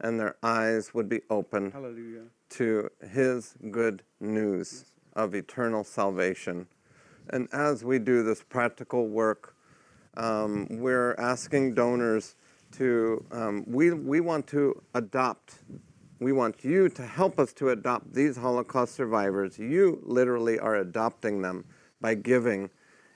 and 0.00 0.20
their 0.20 0.36
eyes 0.42 0.92
would 0.92 1.08
be 1.08 1.22
open 1.30 1.70
Hallelujah. 1.70 2.24
to 2.50 2.90
His 3.10 3.54
good 3.70 4.02
news 4.20 4.84
of 5.14 5.34
eternal 5.34 5.84
salvation. 5.84 6.66
And 7.30 7.48
as 7.52 7.84
we 7.84 7.98
do 7.98 8.22
this 8.22 8.42
practical 8.42 9.08
work, 9.08 9.54
um, 10.16 10.66
we're 10.70 11.14
asking 11.14 11.74
donors 11.74 12.34
to, 12.72 13.24
um, 13.32 13.64
we, 13.66 13.90
we 13.92 14.20
want 14.20 14.46
to 14.48 14.82
adopt, 14.94 15.60
we 16.20 16.32
want 16.32 16.64
you 16.64 16.88
to 16.88 17.02
help 17.02 17.38
us 17.38 17.52
to 17.54 17.70
adopt 17.70 18.12
these 18.14 18.36
Holocaust 18.36 18.94
survivors. 18.94 19.58
You 19.58 20.00
literally 20.02 20.58
are 20.58 20.76
adopting 20.76 21.42
them 21.42 21.64
by 22.00 22.14
giving 22.14 22.70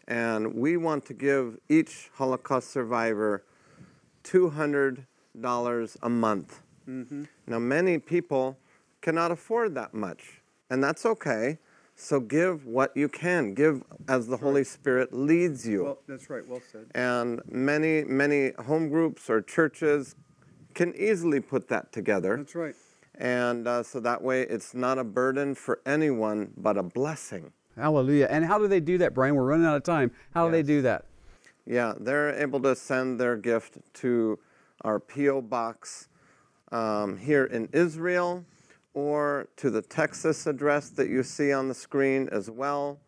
And 0.06 0.54
we 0.54 0.76
want 0.76 1.06
to 1.06 1.14
give 1.14 1.58
each 1.68 2.10
Holocaust 2.14 2.70
survivor 2.70 3.44
$200 4.24 5.96
a 6.02 6.08
month. 6.08 6.60
Now, 7.46 7.58
many 7.58 7.98
people 7.98 8.58
cannot 9.00 9.30
afford 9.30 9.74
that 9.74 9.94
much, 9.94 10.42
and 10.70 10.82
that's 10.84 11.06
okay. 11.06 11.58
So 11.96 12.20
give 12.20 12.66
what 12.66 12.96
you 12.96 13.08
can. 13.08 13.54
Give 13.54 13.82
as 14.08 14.26
the 14.26 14.36
Holy 14.36 14.64
Spirit 14.64 15.12
leads 15.12 15.66
you. 15.66 15.84
Well, 15.84 15.98
that's 16.08 16.28
right. 16.28 16.46
Well 16.46 16.60
said. 16.70 16.86
And 16.94 17.40
many, 17.46 18.04
many 18.04 18.52
home 18.66 18.88
groups 18.88 19.30
or 19.30 19.40
churches 19.40 20.16
can 20.74 20.94
easily 20.96 21.40
put 21.40 21.68
that 21.68 21.92
together. 21.92 22.36
That's 22.36 22.54
right. 22.54 22.74
And 23.14 23.68
uh, 23.68 23.84
so 23.84 24.00
that 24.00 24.22
way 24.22 24.42
it's 24.42 24.74
not 24.74 24.98
a 24.98 25.04
burden 25.04 25.54
for 25.54 25.80
anyone, 25.86 26.52
but 26.56 26.76
a 26.76 26.82
blessing. 26.82 27.52
Hallelujah. 27.76 28.26
And 28.28 28.44
how 28.44 28.58
do 28.58 28.66
they 28.66 28.80
do 28.80 28.98
that, 28.98 29.14
Brian? 29.14 29.36
We're 29.36 29.44
running 29.44 29.66
out 29.66 29.76
of 29.76 29.84
time. 29.84 30.10
How 30.32 30.46
do 30.46 30.52
they 30.52 30.62
do 30.62 30.82
that? 30.82 31.04
Yeah, 31.66 31.94
they're 31.98 32.34
able 32.34 32.60
to 32.60 32.74
send 32.74 33.20
their 33.20 33.36
gift 33.36 33.78
to 33.94 34.38
our 34.82 35.00
P.O. 35.00 35.42
box 35.42 36.08
um, 36.72 37.16
here 37.16 37.44
in 37.44 37.68
Israel 37.72 38.44
or 38.94 39.48
to 39.56 39.70
the 39.70 39.82
Texas 39.82 40.46
address 40.46 40.88
that 40.90 41.10
you 41.10 41.22
see 41.22 41.52
on 41.52 41.68
the 41.68 41.74
screen 41.74 42.28
as 42.32 42.50
well. 42.50 42.98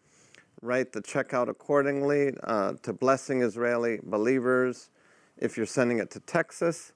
Write 0.63 0.93
the 0.93 1.01
checkout 1.01 1.49
accordingly 1.49 2.35
uh, 2.45 2.75
to 2.83 2.93
Blessing 2.93 3.43
Israeli 3.43 4.01
Believers 4.03 4.91
if 5.39 5.57
you're 5.57 5.67
sending 5.67 5.99
it 5.99 6.11
to 6.11 6.21
Texas. 6.21 6.93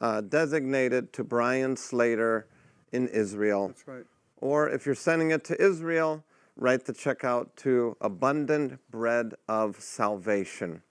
Uh, 0.00 0.20
designated 0.20 1.12
to 1.14 1.24
Brian 1.24 1.74
Slater 1.74 2.46
in 2.92 3.08
Israel. 3.08 3.68
That's 3.68 3.88
right. 3.88 4.04
Or 4.38 4.68
if 4.68 4.84
you're 4.84 4.94
sending 4.94 5.30
it 5.30 5.42
to 5.44 5.60
Israel, 5.62 6.22
write 6.56 6.84
the 6.84 6.92
checkout 6.92 7.48
to 7.56 7.96
Abundant 8.00 8.78
Bread 8.90 9.34
of 9.48 9.80
Salvation. 9.80 10.82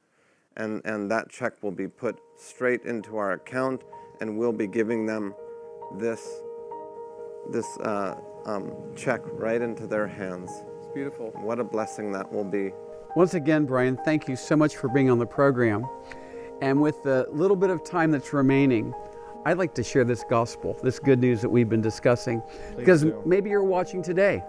And, 0.58 0.82
and 0.86 1.12
that 1.12 1.30
check 1.30 1.62
will 1.62 1.72
be 1.72 1.88
put 1.88 2.18
straight 2.40 2.84
into 2.84 3.18
our 3.18 3.34
account, 3.34 3.84
and 4.22 4.38
we'll 4.38 4.54
be 4.54 4.68
giving 4.68 5.06
them 5.06 5.36
this, 5.98 6.42
this 7.52 7.78
uh, 7.78 8.16
um, 8.46 8.74
check 8.96 9.22
right 9.26 9.62
into 9.62 9.88
their 9.88 10.08
hands. 10.08 10.64
It's 10.78 10.88
beautiful. 10.94 11.32
What 11.36 11.60
a 11.60 11.64
blessing 11.64 12.12
that 12.14 12.32
will 12.32 12.44
be. 12.44 12.72
Once 13.16 13.34
again, 13.34 13.66
Brian, 13.66 13.98
thank 14.04 14.28
you 14.28 14.36
so 14.36 14.56
much 14.56 14.76
for 14.76 14.90
being 14.90 15.10
on 15.10 15.20
the 15.20 15.26
program. 15.26 15.86
And 16.62 16.82
with 16.82 17.02
the 17.04 17.28
little 17.32 17.56
bit 17.56 17.70
of 17.70 17.84
time 17.84 18.12
that's 18.12 18.34
remaining, 18.34 18.94
I'd 19.46 19.58
like 19.58 19.74
to 19.76 19.84
share 19.84 20.04
this 20.04 20.24
gospel, 20.30 20.78
this 20.84 21.00
good 21.00 21.20
news 21.20 21.42
that 21.42 21.50
we've 21.50 21.70
been 21.70 21.82
discussing. 21.82 22.42
because 22.76 23.04
do. 23.04 23.22
maybe 23.26 23.50
you're 23.50 23.64
watching 23.64 24.02
today 24.02 24.44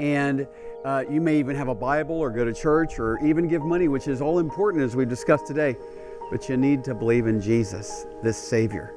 and 0.00 0.46
uh, 0.84 1.04
you 1.08 1.20
may 1.20 1.38
even 1.38 1.54
have 1.54 1.68
a 1.68 1.74
Bible 1.74 2.16
or 2.16 2.30
go 2.30 2.44
to 2.44 2.52
church 2.52 2.98
or 2.98 3.18
even 3.24 3.46
give 3.46 3.62
money, 3.62 3.88
which 3.88 4.08
is 4.08 4.20
all 4.20 4.38
important 4.38 4.82
as 4.82 4.96
we've 4.96 5.08
discussed 5.08 5.46
today. 5.46 5.76
But 6.30 6.48
you 6.48 6.56
need 6.56 6.82
to 6.84 6.94
believe 6.94 7.26
in 7.26 7.40
Jesus, 7.40 8.06
this 8.22 8.36
Savior. 8.36 8.94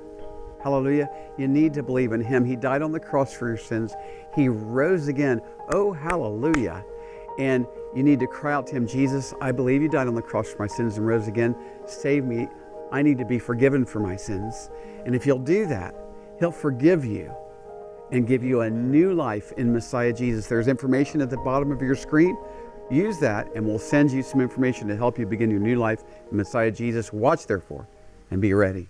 Hallelujah. 0.66 1.12
You 1.38 1.48
need 1.48 1.76
to 1.76 1.84
believe 1.84 2.12
in 2.12 2.22
Him. 2.22 2.44
He 2.44 2.56
died 2.56 2.82
on 2.82 2.92
the 2.92 3.00
cross 3.00 3.32
for 3.32 3.48
your 3.48 3.58
sins, 3.58 3.94
He 4.36 4.50
rose 4.50 5.08
again. 5.08 5.40
Oh, 5.72 5.94
hallelujah. 5.94 6.84
And 7.38 7.68
you 7.96 8.02
need 8.02 8.20
to 8.22 8.26
cry 8.26 8.54
out 8.54 8.66
to 8.68 8.76
Him, 8.76 8.88
Jesus, 8.88 9.36
I 9.40 9.52
believe 9.52 9.84
you 9.84 9.90
died 9.90 10.08
on 10.08 10.16
the 10.16 10.24
cross 10.24 10.50
for 10.50 10.58
my 10.58 10.68
sins 10.68 10.98
and 10.98 11.06
rose 11.06 11.28
again. 11.28 11.56
Save 11.86 12.26
me. 12.26 12.48
I 12.92 13.04
need 13.04 13.20
to 13.20 13.26
be 13.26 13.38
forgiven 13.38 13.86
for 13.86 14.00
my 14.00 14.16
sins. 14.16 14.72
And 15.06 15.16
if 15.16 15.28
you'll 15.28 15.38
do 15.38 15.68
that, 15.68 15.94
He'll 16.40 16.52
forgive 16.52 17.06
you 17.06 17.32
and 18.12 18.26
give 18.26 18.44
you 18.44 18.62
a 18.62 18.70
new 18.70 19.14
life 19.14 19.52
in 19.58 19.72
Messiah 19.72 20.14
Jesus. 20.14 20.48
There's 20.48 20.68
information 20.68 21.22
at 21.22 21.30
the 21.30 21.38
bottom 21.38 21.72
of 21.72 21.80
your 21.80 21.96
screen. 21.96 22.36
Use 22.90 23.20
that, 23.20 23.54
and 23.56 23.68
we'll 23.68 23.78
send 23.78 24.10
you 24.10 24.24
some 24.24 24.42
information 24.42 24.88
to 24.88 24.98
help 24.98 25.20
you 25.20 25.28
begin 25.28 25.52
your 25.52 25.60
new 25.60 25.76
life 25.76 26.04
in 26.32 26.38
Messiah 26.38 26.72
Jesus. 26.72 27.14
Watch, 27.14 27.46
therefore, 27.46 27.88
and 28.32 28.42
be 28.42 28.52
ready. 28.56 28.90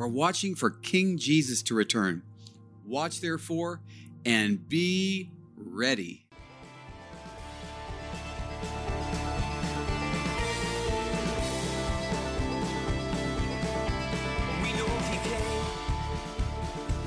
we're 0.00 0.06
watching 0.06 0.54
for 0.54 0.70
King 0.70 1.18
Jesus 1.18 1.62
to 1.64 1.74
return. 1.74 2.22
Watch 2.86 3.20
therefore 3.20 3.82
and 4.24 4.66
be 4.66 5.30
ready. 5.58 6.24
We 14.62 14.72
know 14.72 14.88
he 15.10 15.18
came, 15.28 15.66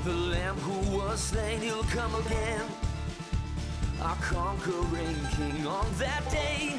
the 0.04 0.12
Lamb 0.12 0.56
who 0.58 0.96
was 0.96 1.18
slain, 1.18 1.60
he'll 1.62 1.82
come 1.82 2.14
again. 2.26 2.62
Our 4.02 4.14
conquering 4.16 5.16
King 5.32 5.66
on 5.66 5.86
that 5.98 6.30
day. 6.30 6.78